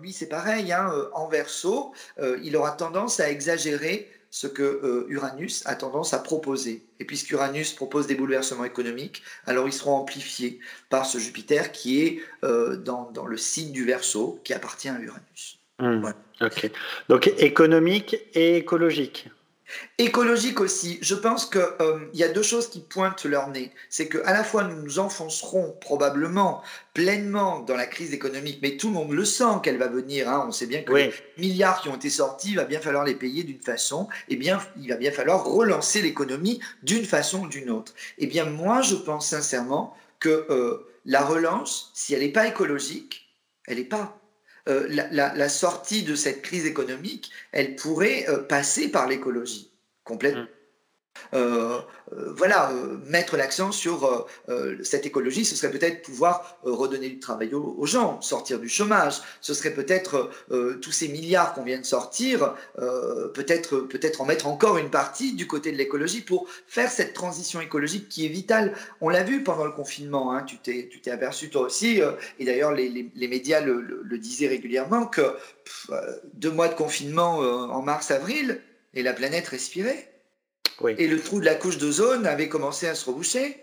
[0.01, 1.93] lui c'est pareil, hein, en verso,
[2.43, 6.83] il aura tendance à exagérer ce que euh, Uranus a tendance à proposer.
[6.99, 12.23] Et puisqu'Uranus propose des bouleversements économiques, alors ils seront amplifiés par ce Jupiter qui est
[12.43, 15.59] euh, dans, le signe du Verseau, qui appartient à Uranus.
[15.79, 16.13] Hmm.
[16.41, 16.71] Ok.
[17.11, 19.29] Donc économique et écologique.
[19.99, 23.73] Écologique aussi, je pense qu'il euh, y a deux choses qui pointent leur nez.
[23.89, 26.63] C'est qu'à la fois nous nous enfoncerons probablement
[26.95, 30.29] pleinement dans la crise économique, mais tout le monde le sent qu'elle va venir.
[30.29, 30.47] Hein.
[30.49, 33.15] On sait bien que les milliards qui ont été sortis, il va bien falloir les
[33.15, 37.71] payer d'une façon, et bien il va bien falloir relancer l'économie d'une façon ou d'une
[37.71, 37.93] autre.
[38.19, 42.47] Et eh bien moi je pense sincèrement que euh, la relance, si elle n'est pas
[42.47, 43.29] écologique,
[43.67, 44.19] elle n'est pas.
[44.69, 49.73] Euh, la, sortie de cette crise économique, elle pourrait euh, passer par l'écologie
[50.05, 50.43] complètement.
[50.43, 50.62] Mmh.
[51.35, 51.81] Euh,
[52.13, 54.27] euh, voilà, euh, mettre l'accent sur
[54.83, 59.21] cette écologie, ce serait peut-être pouvoir redonner du travail aux, gens, sortir du chômage.
[59.41, 60.31] Ce serait peut-être
[60.81, 62.55] tous ces milliards qu'on vient de sortir,
[63.35, 67.61] peut-être peut-être en mettre encore une partie du côté de l'écologie pour faire cette transition
[67.61, 68.75] écologique qui est vitale.
[69.01, 72.01] On l'a vu pendant le confinement, hein, tu t'es tu aperçu toi aussi,
[72.39, 75.35] et d'ailleurs les, les, médias le, le, disaient régulièrement que
[76.35, 78.61] deux mois de confinement en mars-avril
[78.95, 80.12] et la planète respirait.
[80.99, 83.59] Et le trou de la couche d'ozone avait commencé à se reboucher.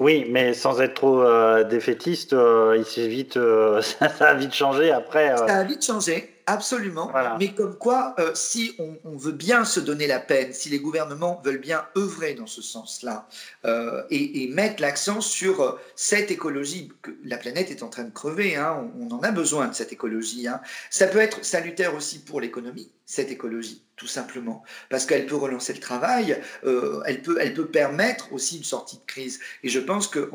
[0.00, 4.54] Oui, mais sans être trop euh, défaitiste, euh, il s'est vite, euh, ça, a vite
[4.54, 5.36] changé après.
[5.36, 6.30] Ça a vite changé.
[6.46, 7.12] Absolument.
[7.38, 11.40] Mais comme quoi, euh, si on, veut bien se donner la peine, si les gouvernements
[11.44, 13.28] veulent bien œuvrer dans ce sens-là
[13.64, 18.10] euh, et, mettre l'accent sur euh, cette écologie, que la planète est en train de
[18.10, 20.48] crever, hein, on, en a besoin de cette écologie.
[20.48, 20.60] Hein.
[20.90, 25.72] Ça peut être salutaire aussi pour l'économie, cette écologie, tout simplement, parce qu'elle peut relancer
[25.72, 29.40] le travail, elle, peut, elle peut permettre aussi une sortie de crise.
[29.62, 30.30] Et je pense que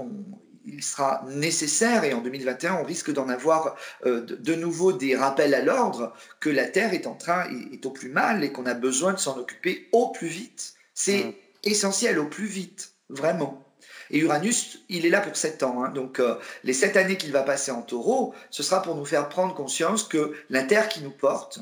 [0.68, 3.76] il sera nécessaire, et en 2021, on risque d'en avoir
[4.06, 7.92] euh, de, nouveau des rappels à l'ordre, que la Terre est en train, est, au
[7.92, 10.74] plus mal et qu'on a besoin de s'en occuper au plus vite.
[10.94, 11.34] C'est mmh.
[11.64, 13.64] essentiel, au plus vite, vraiment.
[14.10, 15.84] Et Uranus, il est là pour sept ans.
[15.84, 15.90] Hein.
[15.90, 19.30] donc euh, les sept années qu'il va passer en taureau, ce sera pour nous faire
[19.30, 21.60] prendre conscience que la Terre qui nous porte,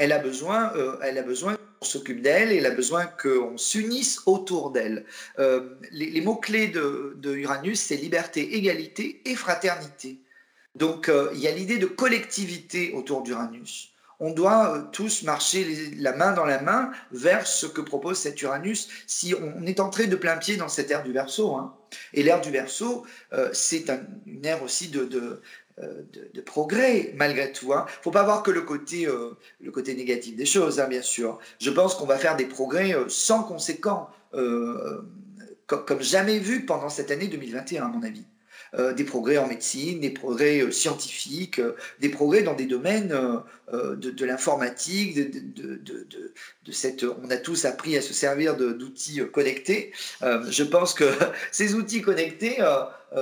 [0.00, 4.22] elle a besoin, euh, elle a besoin qu'on s'occupe d'elle elle a besoin qu'on s'unisse
[4.24, 5.04] autour d'elle.
[5.38, 10.18] Euh, les, mots-clés de, Uranus, c'est liberté, égalité et fraternité.
[10.74, 13.92] Donc euh, il y a l'idée de collectivité autour d'Uranus.
[14.20, 18.88] On doit tous marcher la main dans la main vers ce que propose cet Uranus
[19.06, 21.56] si on est entré de plein pied dans cette ère du Verseau.
[21.56, 21.74] Hein.
[22.14, 23.06] Et l'ère du Verseau,
[23.52, 23.86] c'est
[24.26, 25.40] une ère aussi de,
[26.34, 27.66] de, progrès malgré tout.
[27.68, 27.86] Il hein.
[27.86, 31.02] ne faut pas voir que le côté, euh, le côté négatif des choses, hein, bien
[31.02, 31.38] sûr.
[31.60, 34.08] Je pense qu'on va faire des progrès euh, sans conséquent,
[35.66, 38.24] comme, jamais vu pendant cette année 2021, à mon avis.
[38.96, 41.60] des progrès en médecine, des progrès scientifiques,
[41.98, 43.12] des progrès dans des domaines
[43.72, 47.04] de, l'informatique, de, de, cette.
[47.24, 49.92] On a tous appris à se servir d'outils connectés.
[50.20, 51.04] je pense que
[51.50, 52.58] ces outils connectés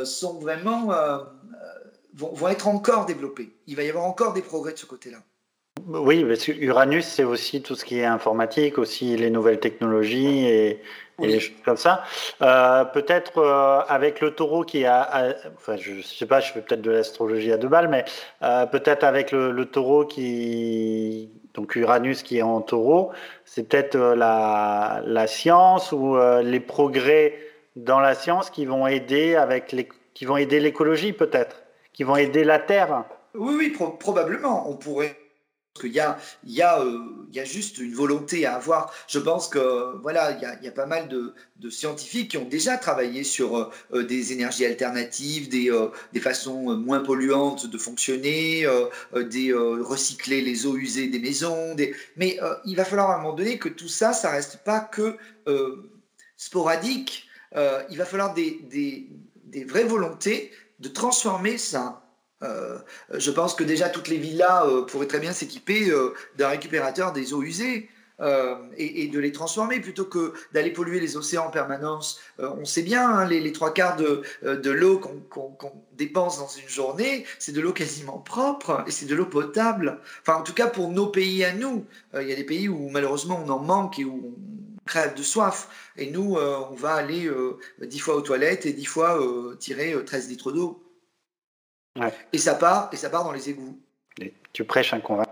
[0.05, 0.92] sont vraiment
[2.18, 3.50] vont, être encore développés.
[3.66, 5.18] Il va y avoir encore des progrès de ce côté-là.
[5.87, 10.44] Oui, parce que Uranus, c'est aussi tout ce qui est informatique, aussi les nouvelles technologies
[10.46, 10.83] et,
[11.22, 12.02] et choses comme ça.
[12.42, 16.83] Euh, peut-être euh, avec le taureau qui a, enfin, je sais pas, je fais peut-être
[16.83, 18.04] de l'astrologie à deux balles, mais
[18.42, 23.12] euh, peut-être avec le, taureau qui, donc Uranus qui est en taureau,
[23.44, 27.38] c'est peut-être la, la, science ou les progrès
[27.76, 31.62] dans la science qui vont aider avec les, qui vont aider l'écologie peut-être,
[31.98, 33.06] qui vont aider la Terre.
[33.34, 34.70] Oui, oui, probablement.
[34.70, 35.18] On pourrait
[35.80, 38.94] qu'il y a, il y, euh, il y a juste une volonté à avoir.
[39.08, 41.34] Je pense que voilà, il y a, pas mal de,
[41.70, 47.00] scientifiques qui ont déjà travaillé sur euh, des énergies alternatives, des, euh, des, façons moins
[47.00, 48.64] polluantes de fonctionner,
[49.16, 51.74] des recycler les eaux usées des maisons.
[52.16, 55.16] Mais il va falloir à un moment donné que tout ça, ça reste pas que
[56.37, 57.26] sporadique.
[57.56, 62.03] il va falloir des, des vraies volontés de transformer ça
[62.43, 62.79] euh,
[63.14, 67.12] je pense que déjà toutes les villas euh, pourraient très bien s'équiper euh, d'un récupérateur
[67.12, 67.88] des eaux usées.
[68.77, 72.19] Et, de les transformer plutôt que d'aller polluer les océans en permanence.
[72.41, 77.25] on sait bien, hein, les, trois quarts de, de l'eau qu'on dépense dans une journée,
[77.38, 80.01] c'est de l'eau quasiment propre et c'est de l'eau potable.
[80.23, 81.87] Enfin, en tout cas, pour nos pays à nous,
[82.21, 84.58] il y a des pays où malheureusement on en manque et où on
[84.88, 85.68] crève de soif.
[85.96, 87.31] Et nous, on va aller
[87.81, 89.20] dix fois aux toilettes et dix fois
[89.59, 90.83] tirer 13 litres d'eau.
[92.33, 93.79] Et ça part, et ça part dans les égouts.
[94.53, 95.31] tu prêches un convaincu.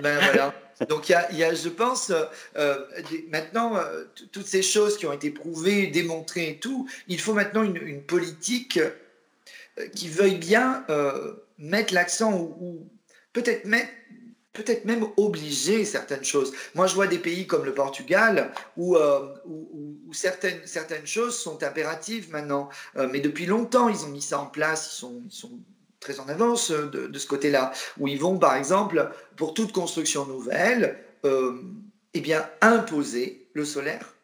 [0.00, 0.54] Ben voilà.
[0.88, 2.12] Donc il y, a, je pense,
[2.56, 2.86] euh,
[3.30, 7.64] maintenant, euh, toutes ces choses qui ont été prouvées, démontrées et tout, il faut maintenant
[7.64, 10.84] une, politique euh, qui veuille bien
[11.58, 12.88] mettre l'accent ou,
[13.32, 13.64] peut-être
[14.58, 16.52] peut-être même obliger certaines choses.
[16.74, 22.68] Moi, je vois des pays comme le Portugal où, où, certaines, choses sont impératives maintenant.
[23.10, 24.90] mais depuis longtemps, ils ont mis ça en place.
[24.92, 25.58] Ils sont, ils sont
[26.00, 30.26] très en avance euh, de, ce côté-là, où ils vont, par exemple, pour toute construction
[30.26, 31.60] nouvelle, euh,
[32.14, 34.14] eh bien, imposer le solaire.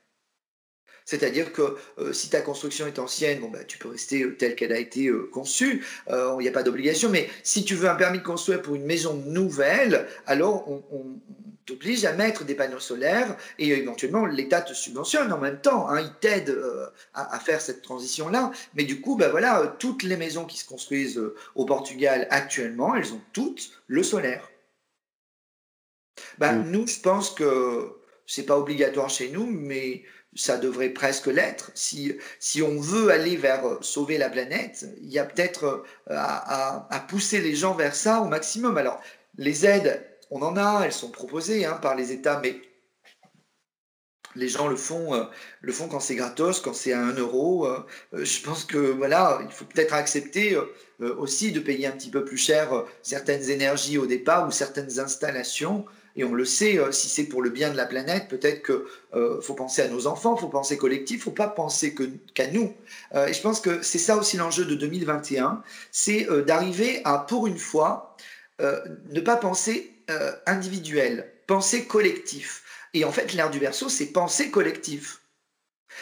[1.04, 4.72] C'est-à-dire que euh, si ta construction est ancienne, bon, bah, tu peux rester telle qu'elle
[4.72, 8.24] a été conçue, il n'y a pas d'obligation, mais si tu veux un permis de
[8.24, 10.82] construire pour une maison nouvelle, alors on,
[11.66, 16.00] t'oblige à mettre des panneaux solaires et éventuellement l'État te subventionne en même temps, hein,
[16.00, 18.52] il t'aide euh, à, faire cette transition-là.
[18.74, 22.26] Mais du coup, ben voilà, euh, toutes les maisons qui se construisent euh, au Portugal
[22.30, 24.50] actuellement, elles ont toutes le solaire.
[26.38, 31.70] Ben, Nous, je pense que c'est pas obligatoire chez nous, mais ça devrait presque l'être.
[31.74, 37.00] Si, si on veut aller vers sauver la planète, il y a peut-être à, à
[37.00, 38.76] pousser les gens vers ça au maximum.
[38.76, 39.00] Alors,
[39.38, 42.60] les aides, on en a, elles sont proposées hein, par les États, mais
[44.36, 45.24] les gens le font, euh,
[45.60, 47.66] le font quand c'est gratos, quand c'est à 1 euro.
[47.66, 47.78] Euh,
[48.14, 50.56] euh, je pense que voilà, il faut peut-être accepter
[51.00, 55.84] aussi de payer un petit peu plus cher certaines énergies au départ ou certaines installations.
[56.16, 59.54] Et on le sait, si c'est pour le bien de la planète, peut-être qu'il faut
[59.54, 61.94] penser à nos enfants, il faut penser collectif, il faut pas penser
[62.34, 62.72] qu'à nous.
[63.14, 67.58] et je pense que c'est ça aussi l'enjeu de 2021, c'est d'arriver à, pour une
[67.58, 68.16] fois,
[68.60, 72.62] ne pas penser euh, individuel, penser collectif.
[72.92, 75.22] Et en fait, l'air du verso, c'est penser collectif.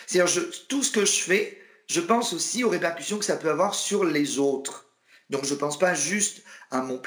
[0.08, 3.76] C'est-à-dire, tout ce que je fais, je pense aussi aux répercussions que ça peut avoir
[3.76, 4.86] sur les autres.
[5.30, 6.98] Donc, je ne pense pas juste à mon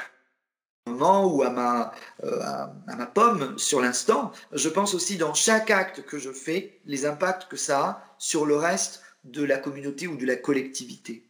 [0.86, 1.92] moment ou à ma,
[2.24, 4.32] euh, à, ma pomme sur l'instant.
[4.52, 8.46] Je pense aussi dans chaque acte que je fais, les impacts que ça a sur
[8.46, 11.22] le reste de la communauté ou de la collectivité.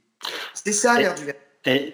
[0.55, 1.41] C'est ça l'air du verso.
[1.69, 1.93] Et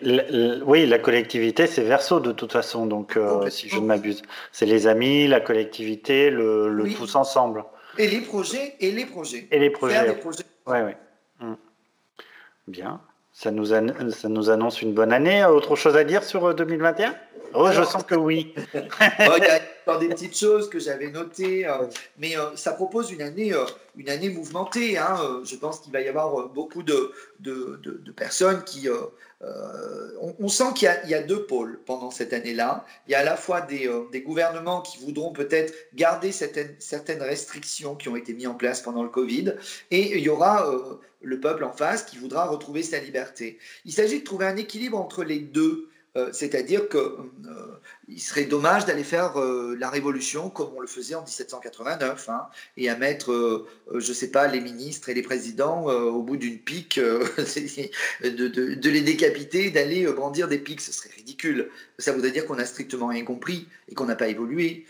[0.67, 4.21] oui, la collectivité, c'est verso de toute façon, donc euh, si je ne m'abuse.
[4.53, 7.65] C'est les amis, la collectivité, le, le tous ensemble.
[7.97, 9.49] Et les projets, et les projets.
[9.51, 9.95] Et les projets.
[9.95, 10.45] Faire des projets.
[10.67, 10.93] Oui, oui.
[11.41, 11.57] Hum.
[12.69, 13.01] Bien.
[13.33, 15.45] Ça nous, ça nous annonce une bonne année.
[15.45, 17.13] Autre chose à dire sur 2021 euh,
[17.55, 18.55] Oh, je sens que oui.
[19.87, 21.87] A des petites choses que j'avais notées, euh,
[22.19, 23.53] mais ça propose une année,
[23.97, 24.97] une année mouvementée.
[24.97, 25.43] Hein.
[25.45, 28.89] je pense qu'il va y avoir beaucoup de, de, de personnes qui
[29.45, 32.87] euh, on, sent qu'il y, a deux pôles pendant cette année-là.
[33.09, 37.23] Il y a à la fois euh, des, gouvernements qui voudront peut-être garder certaines, certaines,
[37.23, 39.55] restrictions qui ont été mises en place pendant le Covid,
[39.91, 43.59] et il y aura euh, le peuple en face qui voudra retrouver sa liberté.
[43.85, 45.89] Il s'agit de trouver un équilibre entre les deux.
[46.33, 49.35] C'est-à-dire qu'il serait dommage d'aller faire
[49.79, 54.31] la révolution comme on le faisait en 1789 hein, et à mettre, je ne sais
[54.31, 60.49] pas, les ministres et les présidents au bout d'une pique, de, les décapiter, d'aller brandir
[60.49, 60.83] des piques.
[60.83, 61.71] Ce serait ridicule.
[61.99, 64.85] Ça voudrait dire qu'on n'a strictement rien compris et qu'on n'a pas évolué.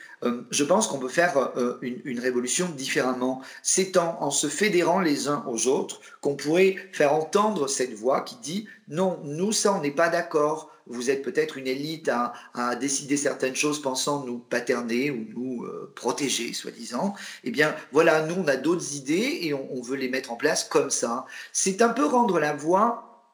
[0.50, 3.42] je pense qu'on peut faire une, révolution différemment.
[3.62, 8.36] C'est en se fédérant les uns aux autres qu'on pourrait faire entendre cette voix qui
[8.42, 13.16] dit non, nous, ça, on n'est pas d'accord vous êtes peut-être une élite à, décider
[13.16, 17.14] certaines choses pensant nous paterner ou nous euh, protéger, soi-disant.
[17.44, 20.64] Eh bien, voilà, nous, on a d'autres idées et on, veut les mettre en place
[20.64, 21.26] comme ça.
[21.52, 23.26] C'est un peu rendre la voix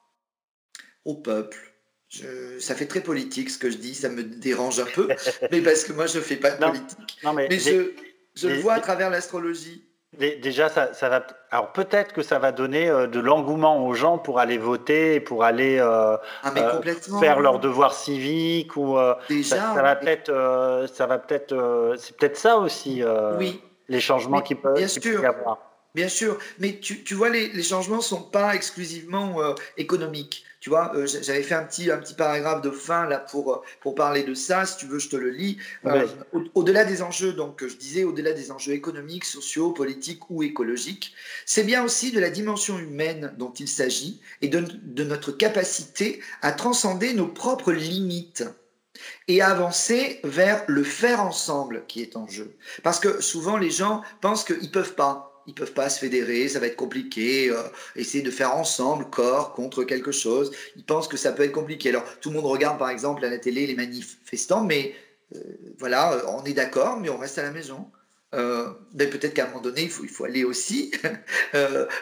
[1.05, 1.73] au peuple.
[2.59, 5.07] ça fait très politique ce que je dis, ça me dérange un peu,
[5.51, 7.19] mais parce que moi je ne fais pas de politique.
[7.35, 7.91] mais, je,
[8.35, 9.88] je le vois à travers l'astrologie.
[10.17, 11.25] Déjà, ça, va.
[11.51, 15.43] Alors peut-être que ça va donner euh, de l'engouement aux gens pour aller voter, pour
[15.43, 16.81] aller euh, ah, euh,
[17.19, 18.97] faire leur devoir civique ou.
[19.29, 20.87] Déjà, ça, va peut-être.
[20.91, 21.95] ça va peut-être.
[21.99, 23.03] c'est peut-être ça aussi.
[23.37, 23.61] oui.
[23.87, 25.57] Les changements qui peuvent, y avoir.
[25.95, 29.37] Bien sûr, mais tu, tu vois, les, les changements ne sont pas exclusivement
[29.77, 30.45] économiques.
[30.59, 33.61] Tu vois, euh, j'avais fait un petit, un petit paragraphe de fin là pour, euh,
[33.81, 34.65] pour parler de ça.
[34.65, 35.57] Si tu veux, je te le lis.
[36.53, 41.13] Au-delà des enjeux, donc, je disais, au-delà des enjeux économiques, sociaux, politiques ou écologiques,
[41.45, 46.21] c'est bien aussi de la dimension humaine dont il s'agit et de, de notre capacité
[46.41, 48.43] à transcender nos propres limites
[49.27, 52.55] et à avancer vers le faire ensemble qui est en jeu.
[52.83, 56.47] Parce que souvent les gens pensent qu'ils ne peuvent pas ils peuvent pas se fédérer,
[56.47, 57.63] ça va être compliqué, euh,
[57.95, 60.51] essayer de faire ensemble corps contre quelque chose.
[60.75, 61.89] Ils pensent que ça peut être compliqué.
[61.89, 64.93] Alors tout le monde regarde par exemple à la télé les manifestants, mais
[65.35, 65.39] euh,
[65.79, 67.89] voilà, euh, on est d'accord, mais on reste à la maison.
[68.93, 70.91] mais peut-être qu'à un moment donné, il faut, aller aussi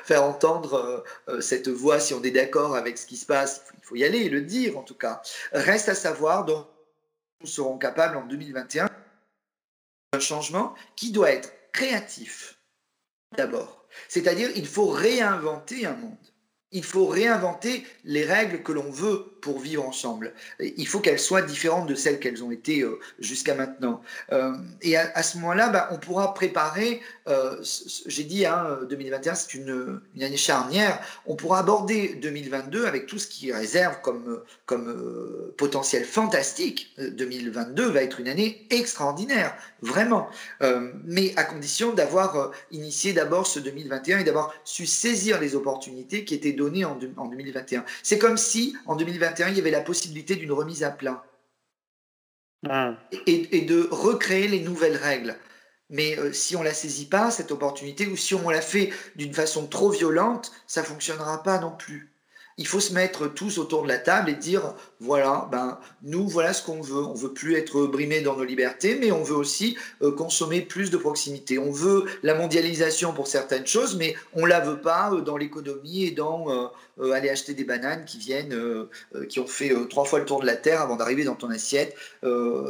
[0.03, 1.05] faire entendre
[1.39, 3.63] cette voix si on est d'accord avec ce qui se passe.
[3.77, 5.21] Il faut, y aller et le dire en tout cas.
[5.53, 6.67] Reste à savoir, donc
[7.39, 8.89] nous serons capables en 2021
[10.11, 12.56] un changement qui doit être créatif,
[13.35, 13.85] d'abord.
[14.07, 16.17] C'est-à-dire, il faut réinventer un monde.
[16.71, 20.33] Il faut réinventer les règles que l'on veut pour vivre ensemble.
[20.59, 24.01] Il faut qu'elles soient différentes de celles qu'elles ont été euh, jusqu'à maintenant.
[24.31, 27.61] Euh, et à, ce moment-là, bah, on pourra préparer, euh,
[28.05, 33.27] j'ai dit, hein, 2021, c'est une, année charnière, on pourra aborder 2022 avec tout ce
[33.27, 36.93] qui réserve comme, comme potentiel fantastique.
[36.97, 40.29] 2022 va être une année extraordinaire, vraiment.
[41.05, 46.33] mais à condition d'avoir initié d'abord ce 2021 et d'avoir su saisir les opportunités qui
[46.33, 47.83] étaient données en 2021.
[48.03, 51.23] C'est comme si en 2021, il y avait la possibilité d'une remise à plat.
[52.67, 52.95] Ah.
[53.27, 55.37] Et, de recréer les nouvelles règles.
[55.89, 59.33] Mais euh, si on la saisit pas, cette opportunité, ou si on la fait d'une
[59.33, 62.11] façon trop violente, ça fonctionnera pas non plus
[62.57, 66.53] il faut se mettre tous autour de la table et dire voilà, ben nous voilà
[66.53, 67.03] ce qu'on veut.
[67.03, 70.89] On veut plus être brimé dans nos libertés, mais on veut aussi euh, consommer plus
[70.89, 71.59] de proximité.
[71.59, 76.05] On veut la mondialisation pour certaines choses, mais on la veut pas euh, dans l'économie
[76.05, 78.57] et dans euh, aller acheter des bananes qui viennent,
[79.29, 81.95] qui ont fait trois fois le tour de la terre avant d'arriver dans ton assiette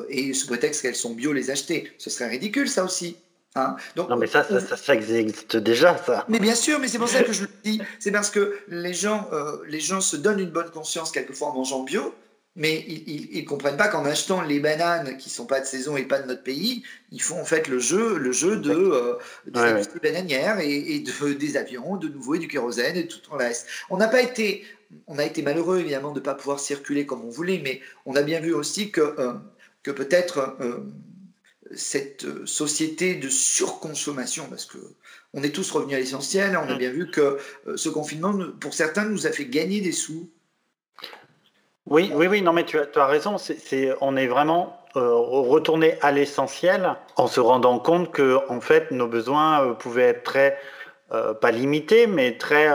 [0.10, 1.94] et sous prétexte qu'elles sont bio les acheter.
[1.98, 3.16] Ce serait ridicule ça aussi.
[3.58, 3.76] Hein.
[3.96, 6.26] Donc, non, mais ça, ça, existe déjà, ça.
[6.30, 7.82] Mais bien sûr, mais c'est pour ça que je le dis.
[8.00, 11.54] C'est parce que les gens, euh, les gens se donnent une bonne conscience quelquefois en
[11.54, 12.14] mangeant bio,
[12.56, 16.04] mais ils ne comprennent pas qu'en achetant les bananes qui sont pas de saison et
[16.04, 19.14] pas de notre pays, ils font en fait le jeu, le jeu de euh,
[19.46, 23.68] des bananières et, de, des avions, de nouveau et du kérosène et tout le reste.
[23.92, 24.66] On n'a pas été,
[25.06, 28.16] on a été malheureux évidemment de ne pas pouvoir circuler comme on voulait, mais on
[28.16, 29.34] a bien vu aussi que, euh,
[29.84, 30.58] que peut-être
[31.76, 34.78] cette euh, société de surconsommation, parce que
[35.34, 36.78] on est tous revenus à l'essentiel, on a mm.
[36.78, 40.30] bien vu que euh, ce confinement, pour certains, nous a fait gagner des sous.
[41.86, 43.38] Oui, oui, oui, non, mais tu as, tu as raison.
[43.38, 48.92] C'est, on est vraiment euh, retourné à l'essentiel en se rendant compte que, en fait,
[48.92, 50.60] nos besoins pouvaient être très,
[51.10, 52.68] pas limités, mais très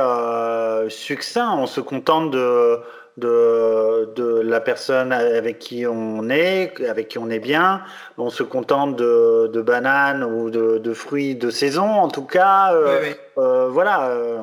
[0.89, 1.53] succincts.
[1.59, 2.81] On se contente de
[3.17, 7.85] de, de, la personne avec qui on est, avec qui on est bien.
[8.19, 12.75] On se contente de, de bananes ou de, de, fruits de saison, en tout cas.
[12.75, 14.09] Euh, euh, voilà.
[14.11, 14.43] Euh,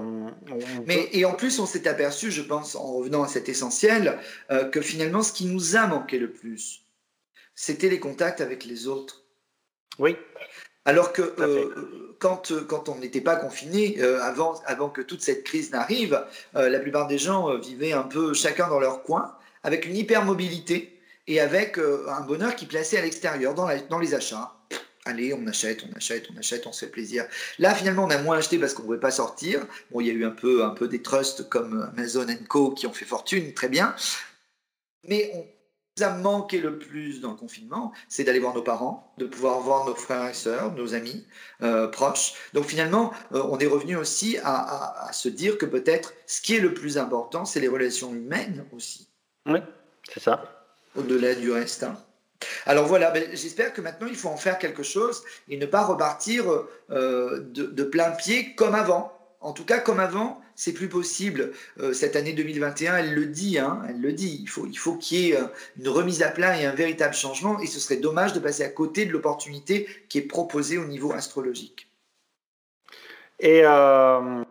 [0.86, 4.18] Mais et en plus, on s'est aperçu, je pense, en revenant à cet essentiel,
[4.72, 6.82] que finalement, ce qui nous a manqué le plus,
[7.56, 9.24] c'était les contacts avec les autres.
[9.98, 10.16] Oui.
[10.90, 15.22] Alors que euh, quand, euh, quand on n'était pas confiné, euh, avant, avant que toute
[15.22, 16.26] cette crise n'arrive,
[16.56, 21.40] la plupart des gens vivaient un peu chacun dans leur coin, avec une hypermobilité et
[21.42, 24.56] avec un bonheur qui plaçait à l'extérieur, dans, dans les achats.
[25.06, 27.28] Allez, on achète, on achète, on achète, on se fait plaisir.
[27.60, 29.68] Là, finalement, on a moins acheté parce qu'on ne pouvait pas sortir.
[29.92, 32.88] Bon, il y a eu un peu, un peu des trusts comme Amazon Co qui
[32.88, 33.94] ont fait fortune, très bien.
[35.04, 35.46] Mais on,
[36.04, 39.86] a manqué le plus dans le confinement, c'est d'aller voir nos parents, de pouvoir voir
[39.86, 41.26] nos frères et sœurs, nos amis
[41.62, 42.34] euh, proches.
[42.54, 46.60] Donc finalement, euh, on est revenu aussi à, se dire que peut-être ce qui est
[46.60, 49.08] le plus important, c'est les relations humaines aussi.
[49.46, 49.60] Oui,
[50.12, 50.44] c'est ça.
[50.96, 51.84] Au-delà du reste.
[51.84, 51.98] Hein.
[52.66, 55.84] Alors voilà, ben, j'espère que maintenant il faut en faire quelque chose et ne pas
[55.84, 56.46] repartir
[56.90, 59.14] euh, de, plein pied comme avant.
[59.42, 61.54] En tout cas, comme avant, c'est plus possible.
[61.80, 64.40] Euh, cette année 2021, elle le dit, hein, elle le dit.
[64.42, 65.46] Il faut, il faut qu'il y ait euh,
[65.78, 67.58] une remise à plat et un véritable changement.
[67.62, 71.14] Et ce serait dommage de passer à côté de l'opportunité qui est proposée au niveau
[71.14, 71.88] astrologique.
[73.40, 74.44] Et, euh,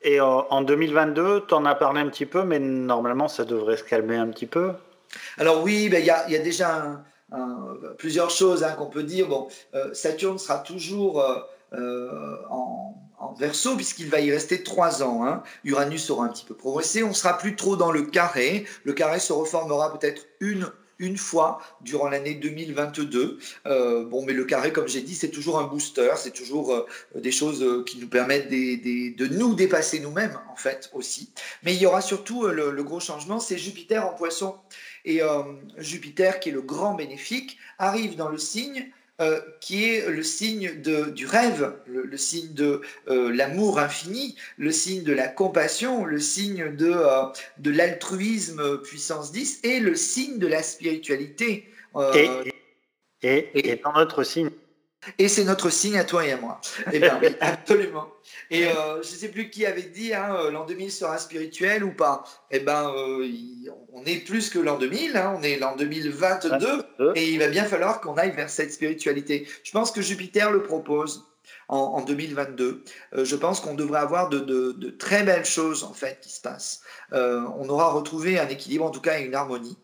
[0.00, 3.84] et en 2022, tu en as parlé un petit peu, mais normalement, ça devrait se
[3.84, 4.72] calmer un petit peu.
[5.36, 7.04] Alors oui, ben, il y, a, y, a, déjà
[7.98, 9.28] plusieurs choses hein, qu'on peut dire.
[9.28, 9.48] Bon,
[9.92, 11.22] Saturne sera toujours
[12.48, 13.05] en
[13.38, 15.24] verso, puisqu'il va y rester trois ans.
[15.24, 15.42] Hein.
[15.64, 18.66] Uranus aura un petit peu progressé, on sera plus trop dans le carré.
[18.84, 23.38] Le carré se reformera peut-être une, une fois durant l'année 2022.
[23.66, 26.86] Euh, bon, mais le carré, comme j'ai dit, c'est toujours un booster, c'est toujours euh,
[27.14, 31.30] des choses euh, qui nous permettent de nous dépasser nous-mêmes, en fait, aussi.
[31.62, 34.56] Mais il y aura surtout le, gros changement, c'est Jupiter en poisson.
[35.04, 35.20] Et
[35.78, 40.82] Jupiter, qui est le grand bénéfique, arrive dans le signe euh, qui est le signe
[40.82, 46.18] de, du rêve, le, signe de euh, l'amour infini, le signe de la compassion, le
[46.18, 47.22] signe de, euh,
[47.56, 51.66] de l'altruisme puissance 10 et le signe de la spiritualité.
[52.14, 52.28] et,
[53.22, 54.50] et, et, dans notre signe
[55.18, 56.60] et c'est notre signe à toi et à moi.
[56.92, 58.08] Eh bien, absolument.
[58.50, 61.84] Et euh, je ne sais plus qui avait dit, hein, euh, l'an 2000 sera spirituel
[61.84, 62.24] ou pas.
[62.50, 63.26] Eh bien, euh,
[63.92, 67.64] on est plus que l'an 2000, hein, on est l'an 2022, et il va bien
[67.64, 69.46] falloir qu'on aille vers cette spiritualité.
[69.62, 71.24] Je pense que Jupiter le propose.
[71.68, 72.82] En, 2022.
[73.12, 76.82] je pense qu'on devrait avoir de, de, très belles choses en fait qui se passent.
[77.12, 79.76] on aura retrouvé un équilibre, en tout cas une harmonie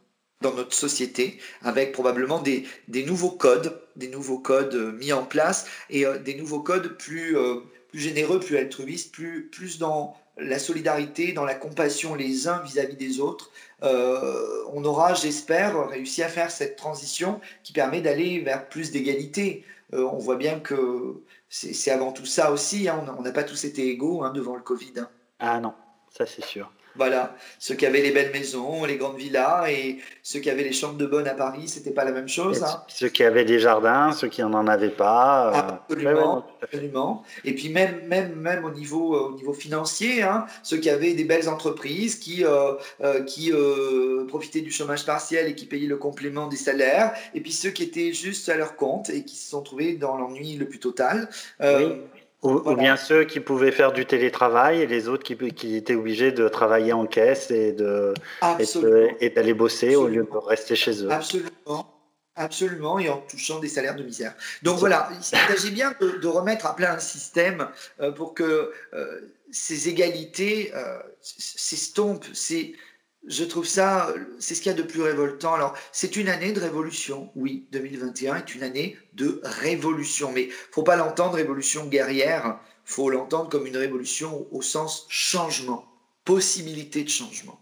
[0.43, 2.67] dans notre société, avec probablement des,
[3.07, 7.37] nouveaux codes, des nouveaux codes euh, mis en place et euh, des nouveaux codes plus,
[7.37, 7.61] euh,
[7.95, 13.21] généreux, plus altruistes, plus, plus dans la solidarité, dans la compassion les uns vis-à-vis des
[13.21, 13.51] autres.
[13.83, 19.63] on aura, j'espère, réussi à faire cette transition qui permet d'aller vers plus d'égalité.
[19.93, 23.05] on voit bien que c'est avant tout ça aussi, hein.
[23.19, 24.95] on n'a pas tous été égaux hein, devant le Covid.
[24.97, 25.11] Hein.
[25.39, 25.75] Ah non,
[26.11, 26.73] ça c'est sûr.
[26.95, 30.73] Voilà, ceux qui avaient les belles maisons, les grandes villas, et ceux qui avaient les
[30.73, 32.63] chambres de bonne à Paris, c'était pas la même chose.
[32.63, 32.83] Hein.
[32.89, 35.49] Ceux qui avaient des jardins, ceux qui n'en avaient pas.
[35.49, 37.23] Euh, absolument, absolument.
[37.45, 41.15] Et puis même, même, même au niveau, euh, au niveau financier, hein, ceux qui avaient
[41.15, 42.75] des belles entreprises, qui, euh,
[43.27, 43.53] qui
[44.29, 47.83] profitaient du chômage partiel et qui payaient le complément des salaires, et puis ceux qui
[47.83, 51.29] étaient juste à leur compte et qui se sont trouvés dans l'ennui le plus total.
[51.61, 52.03] Oui.
[52.43, 56.33] Ou, bien ceux qui pouvaient faire du télétravail et les autres qui, qui étaient obligés
[56.33, 58.15] de travailler en caisse et de
[59.21, 61.11] et d'aller bosser au lieu de rester chez eux.
[61.11, 61.87] Absolument.
[62.35, 64.35] Absolument, et en touchant des salaires de misère.
[64.63, 67.69] Donc voilà, il s'agit bien de, remettre à plat un système
[68.01, 69.21] euh, pour que euh,
[69.51, 72.25] ces égalités euh, s'estompent.
[72.33, 72.73] C'est
[73.27, 75.55] je trouve ça, c'est ce qu'il y a de plus révoltant.
[75.55, 80.83] Alors, c'est une année de révolution, oui, 2021 est une année de révolution, mais faut
[80.83, 85.87] pas l'entendre révolution guerrière, faut l'entendre comme une révolution au sens changement,
[86.25, 87.61] possibilité de changement.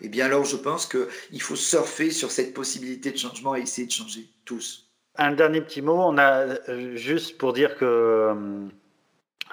[0.00, 3.86] Eh bien alors, je pense qu'il faut surfer sur cette possibilité de changement et essayer
[3.86, 4.90] de changer tous.
[5.16, 8.34] Un dernier petit mot, on a euh, juste pour dire que euh,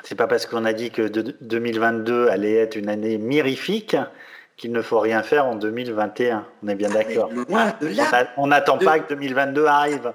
[0.03, 3.97] c'est pas parce qu'on a dit que 2022 allait être une année mirifique
[4.57, 6.45] qu'il ne faut rien faire en 2021.
[6.63, 7.31] On est bien ah, d'accord.
[8.37, 10.13] On n'attend pas que 2022 arrive.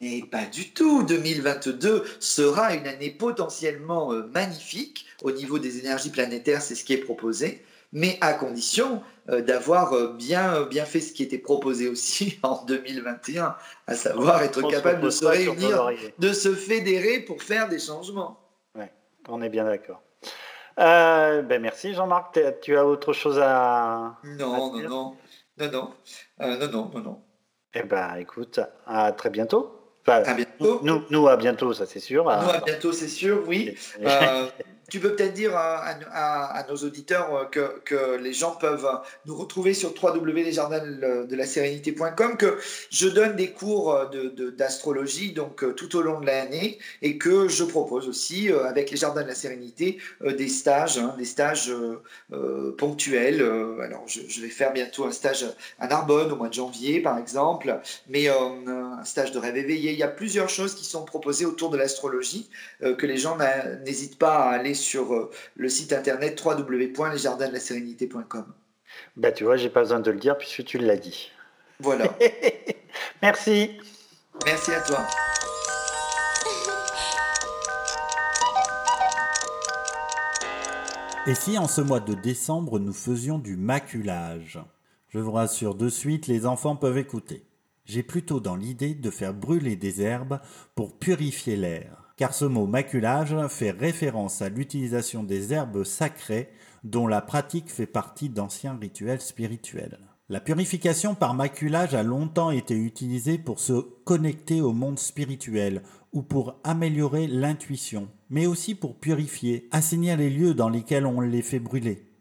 [0.00, 1.04] Et pas du tout.
[1.04, 6.94] 2022 sera une année potentiellement euh, magnifique au niveau des énergies planétaires, c'est ce qui
[6.94, 7.62] est proposé,
[7.92, 12.64] mais à condition euh, d'avoir euh, bien, bien fait ce qui était proposé aussi en
[12.64, 13.54] 2021,
[13.86, 18.40] à savoir être capable de se réunir, de se fédérer pour faire des changements.
[18.76, 18.90] Ouais,
[19.28, 20.02] on est bien d'accord.
[20.78, 22.38] Euh, ben merci Jean-Marc.
[22.60, 24.16] Tu as autre chose à.
[24.24, 25.16] Non, non, non.
[25.58, 25.94] Non, non.
[26.40, 27.22] Euh, non, non, non, non.
[27.74, 29.78] Eh ben écoute, à très bientôt.
[30.06, 30.80] à bientôt.
[30.82, 32.24] Nous, nous, à bientôt, ça c'est sûr.
[32.24, 33.76] Nous, à bientôt, c'est sûr, oui.
[34.92, 37.46] Euh, tu peux peut-être dire à, nos auditeurs euh,
[37.82, 38.86] que, les gens peuvent
[39.26, 42.58] nous retrouver sur www.lesjardins-de-la-sérénité.com, que
[42.90, 43.98] je donne des cours
[44.56, 48.66] d'astrologie de, donc euh, tout au long de l'année et que je propose aussi euh,
[48.66, 51.72] avec les Jardins de la Sérénité des stages, hein, des stages
[52.76, 53.40] ponctuels.
[53.82, 55.46] alors je, je, vais faire bientôt un stage
[55.78, 59.92] à Narbonne au mois de janvier par exemple, mais un stage de rêve éveillé.
[59.92, 63.38] Il y a plusieurs choses qui sont proposées autour de l'astrologie que les gens
[63.84, 68.46] n'hésitent pas à aller sur euh, le site internet www.lesjardins-de-la-sérénité.com.
[69.16, 71.30] Bah, tu vois, j'ai pas besoin de le dire puisque tu l'as dit.
[71.80, 72.14] Voilà.
[73.22, 73.78] Merci.
[74.44, 75.06] Merci à toi.
[81.26, 84.58] Et si en ce mois de décembre nous faisions du maculage?
[85.08, 87.46] Je vous rassure de suite, les enfants peuvent écouter.
[87.84, 90.40] J'ai plutôt dans l'idée de faire brûler des herbes
[90.74, 96.50] pour purifier l'air car ce mot maculage fait référence à l'utilisation des herbes sacrées
[96.84, 99.98] dont la pratique fait partie d'anciens rituels spirituels.
[100.28, 103.72] La purification par maculage a longtemps été utilisée pour se
[104.04, 110.54] connecter au monde spirituel ou pour améliorer l'intuition, mais aussi pour purifier, assainir les lieux
[110.54, 112.11] dans lesquels on les fait brûler.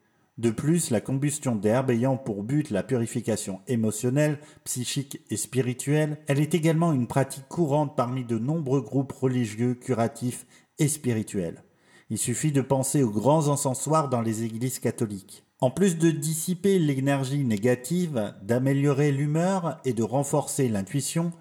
[0.42, 6.40] De plus, la combustion d'herbe ayant pour but la purification émotionnelle, psychique et spirituelle, elle
[6.40, 10.48] est également une pratique courante parmi de nombreux groupes religieux, curatifs
[10.80, 11.64] et spirituels.
[12.10, 15.44] Il suffit de penser aux grands encensoirs dans les églises catholiques.
[15.60, 21.34] En plus de dissiper l'énergie négative, d'améliorer l'humeur et de renforcer l'intuition,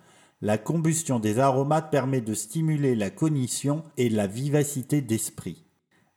[0.43, 5.65] la combustion des aromates permet de stimuler la cognition et la vivacité d'esprit.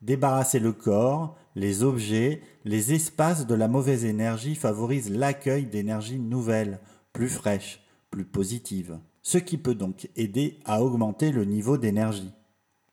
[0.01, 6.79] Débarrasser le corps, les objets, les espaces de la mauvaise énergie favorise l'accueil d'énergies nouvelles,
[7.11, 12.33] plus fraîches, plus positives, ce qui peut donc aider à augmenter le niveau d'énergie.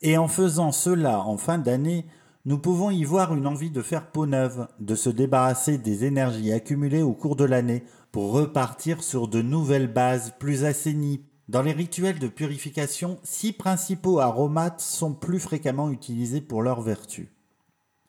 [0.03, 2.07] Et en faisant cela en fin d'année,
[2.47, 6.53] nous pouvons y voir une envie de faire peau neuve, de se débarrasser des énergies
[6.53, 11.23] accumulées au cours de l'année pour repartir sur de nouvelles bases plus assainies.
[11.49, 17.29] Dans les rituels de purification, six principaux aromates sont plus fréquemment utilisés pour leur vertu.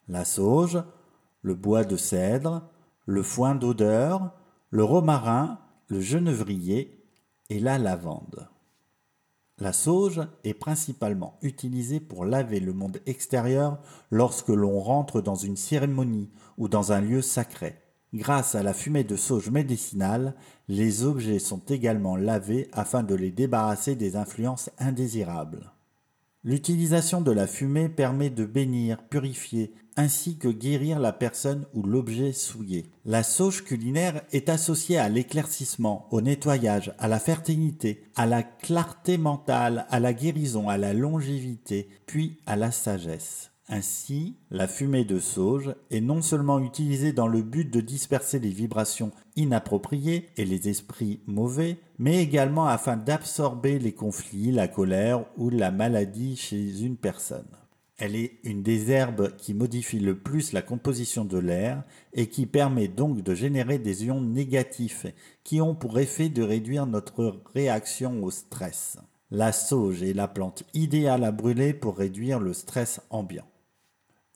[0.08, 0.84] La sauge,
[1.42, 2.64] le bois de cèdre,
[3.06, 4.34] le foin d'odeur,
[4.70, 7.06] le romarin, le genevrier
[7.50, 8.48] et la lavande.
[9.60, 13.80] La sauge est principalement utilisée pour laver le monde extérieur
[14.10, 17.76] lorsque l'on rentre dans une cérémonie ou dans un lieu sacré.
[18.14, 20.36] Grâce à la fumée de sauge médicinale,
[20.68, 25.72] les objets sont également lavés afin de les débarrasser des influences indésirables.
[26.44, 32.34] L'utilisation de la fumée permet de bénir, purifier, ainsi que guérir la personne ou l'objet
[32.34, 32.88] souillé.
[33.06, 39.20] La sauge culinaire est associée à l'éclaircissement, au nettoyage, à la fertilité, à la clarté
[39.20, 43.51] mentale, à la guérison, à la longévité, puis à la sagesse.
[43.74, 48.50] Ainsi, la fumée de sauge est non seulement utilisée dans le but de disperser les
[48.50, 55.50] vibrations inappropriées et les esprits mauvais, mais également afin d'absorber les conflits, la colère ou
[55.50, 57.48] la maladie chez une personne.
[57.98, 62.48] Elle est une des herbes qui modifie le plus la composition de l'air et qui
[62.48, 65.06] permet donc de générer des ions négatifs
[65.46, 68.98] qui ont pour effet de réduire notre réaction au stress.
[69.30, 73.46] La sauge est la plante idéale à brûler pour réduire le stress ambiant.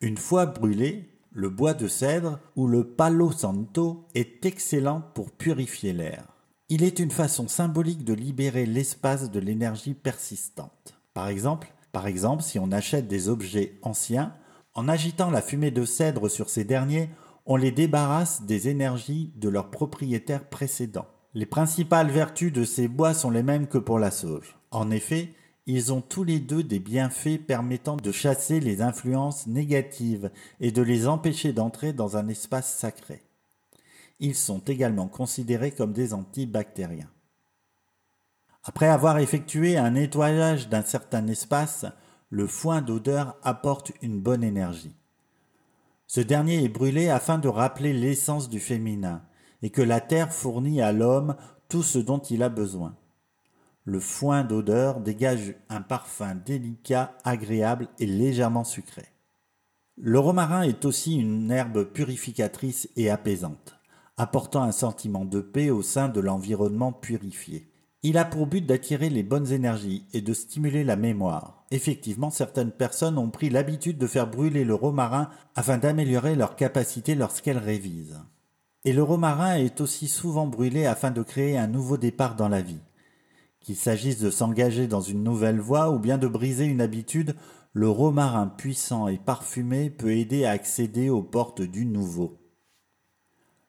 [0.02, 5.94] Une fois brûlé, le bois de cèdre ou le palo santo est excellent pour purifier
[5.94, 6.26] l'air.
[6.70, 11.00] Il est une façon symbolique de libérer l'espace de l'énergie persistante.
[11.14, 14.34] Par exemple, par exemple, si on achète des objets anciens,
[14.74, 17.10] en agitant la fumée de cèdre sur ces derniers,
[17.46, 21.08] on les débarrasse des énergies de leurs propriétaires précédents.
[21.34, 24.58] Les principales vertus de ces bois sont les mêmes que pour la sauge.
[24.72, 25.30] En effet,
[25.68, 30.82] ils ont tous les deux des bienfaits permettant de chasser les influences négatives et de
[30.82, 33.24] les empêcher d'entrer dans un espace sacré.
[34.20, 37.10] Ils sont également considérés comme des antibactériens.
[38.64, 41.86] Après avoir effectué un nettoyage d'un certain espace,
[42.30, 44.96] le foin d'odeur apporte une bonne énergie.
[46.08, 49.24] Ce dernier est brûlé afin de rappeler l'essence du féminin
[49.62, 51.36] et que la terre fournit à l'homme
[51.70, 52.96] tout ce dont il a besoin.
[53.88, 59.04] Le foin d'odeur dégage un parfum délicat, agréable et légèrement sucré.
[59.96, 63.76] Le romarin est aussi une herbe purificatrice et apaisante,
[64.18, 67.70] apportant un sentiment de paix au sein de l'environnement purifié.
[68.02, 71.64] Il a pour but d'attirer les bonnes énergies et de stimuler la mémoire.
[71.70, 77.14] Effectivement, certaines personnes ont pris l'habitude de faire brûler le romarin afin d'améliorer leur capacité
[77.14, 78.20] lorsqu'elles révisent.
[78.84, 82.62] Et le romarin est aussi souvent brûlé afin de créer un nouveau départ dans la
[82.62, 82.82] vie.
[83.66, 87.36] Qu'il s'agisse de s'engager dans une nouvelle voie ou bien de briser une habitude,
[87.74, 92.38] le romarin puissant et parfumé peut aider à accéder aux portes du nouveau.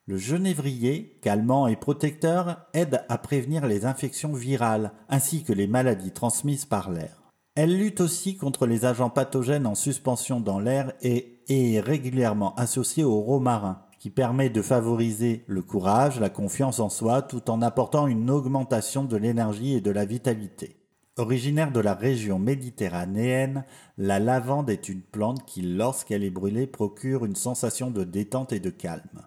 [0.04, 6.12] Le genévrier, calmant et protecteur, aide à prévenir les infections virales ainsi que les maladies
[6.12, 7.32] transmises par l'air.
[7.54, 13.04] Elle lutte aussi contre les agents pathogènes en suspension dans l'air et est régulièrement associée
[13.04, 18.30] au romarin permet de favoriser le courage, la confiance en soi, tout en apportant une
[18.30, 20.76] augmentation de l'énergie et de la vitalité.
[21.18, 23.64] Originaire de la région méditerranéenne,
[23.96, 28.60] la lavande est une plante qui, lorsqu'elle est brûlée, procure une sensation de détente et
[28.60, 29.26] de calme.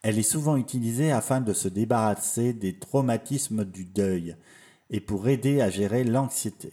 [0.00, 4.36] Elle est souvent utilisée afin de se débarrasser des traumatismes du deuil
[4.88, 6.72] et pour aider à gérer l'anxiété.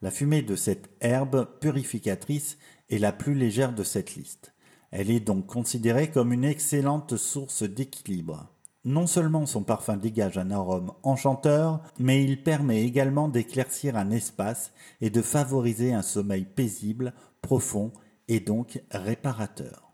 [0.00, 2.56] La fumée de cette herbe purificatrice
[2.88, 4.54] est la plus légère de cette liste.
[4.90, 8.48] Elle est donc considérée comme une excellente source d'équilibre.
[8.84, 14.72] Non seulement son parfum dégage un arôme enchanteur, mais il permet également d'éclaircir un espace
[15.00, 17.12] et de favoriser un sommeil paisible,
[17.42, 17.92] profond
[18.28, 19.90] et donc réparateur.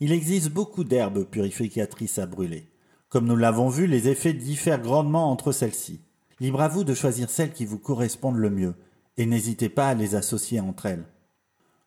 [0.00, 2.68] Il existe beaucoup d'herbes purificatrices à brûler.
[3.08, 6.00] Comme nous l'avons vu, les effets diffèrent grandement entre celles-ci.
[6.40, 8.74] Libre à vous de choisir celles qui vous correspondent le mieux,
[9.16, 11.04] et n'hésitez pas à les associer entre elles.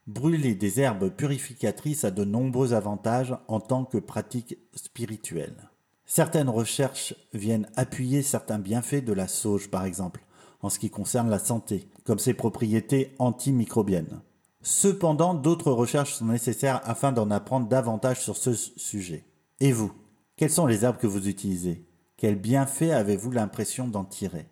[0.08, 5.70] Brûler des herbes purificatrices a de nombreux avantages en tant que pratique spirituelle.
[6.06, 10.24] Certaines recherches viennent appuyer certains bienfaits de la sauge, par exemple,
[10.62, 14.22] en ce qui concerne la santé, comme ses propriétés antimicrobiennes.
[14.62, 19.26] Cependant, d'autres recherches sont nécessaires afin d'en apprendre davantage sur ce sujet.
[19.60, 19.92] Et vous
[20.38, 21.88] quelles sont les herbes que vous utilisez?
[22.18, 24.50] Quels bienfaits avez-vous l'impression d'en tirer?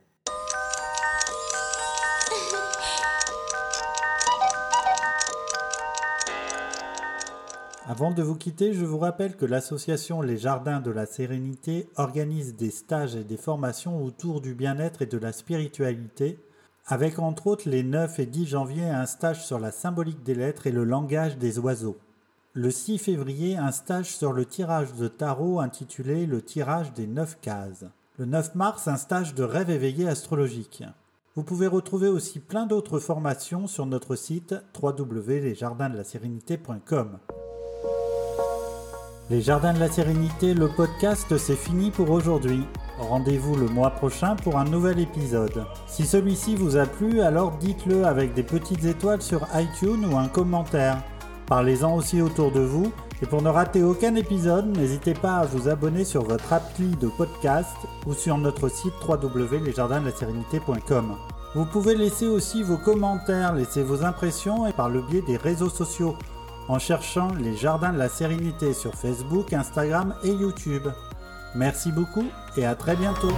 [7.86, 12.56] Avant de vous quitter, je vous rappelle que l'association Les Jardins de la Sérénité organise
[12.56, 16.40] des stages et des formations autour du bien-être et de la spiritualité,
[16.86, 20.66] avec entre autres les 9 et 10 janvier un stage sur la symbolique des lettres
[20.66, 21.98] et le langage des oiseaux.
[22.54, 27.42] Le 6 février, un stage sur le tirage de tarot intitulé Le tirage des 9
[27.42, 27.84] cases.
[28.18, 30.86] Le 9 mars, un stage de rêve éveillé astrologique.
[31.36, 37.20] Vous pouvez retrouver aussi plein d'autres formations sur notre site www.lesjardinsdelasérénité.com.
[39.30, 42.68] Les Jardins de la Sérénité, le podcast, c'est fini pour aujourd'hui.
[43.00, 45.64] Rendez-vous le mois prochain pour un nouvel épisode.
[45.88, 50.28] Si celui-ci vous a plu, alors dites-le avec des petites étoiles sur iTunes ou un
[50.28, 51.02] commentaire.
[51.46, 52.92] Parlez-en aussi autour de vous.
[53.22, 57.08] Et pour ne rater aucun épisode, n'hésitez pas à vous abonner sur votre appli de
[57.08, 61.16] podcast ou sur notre site www.lesjardinsdelasérénité.com.
[61.56, 65.70] Vous pouvez laisser aussi vos commentaires, laisser vos impressions et par le biais des réseaux
[65.70, 66.18] sociaux
[66.68, 70.88] en cherchant les Jardins de la Sérénité sur Facebook, Instagram et YouTube.
[71.56, 72.26] Merci beaucoup
[72.58, 73.32] et à très bientôt.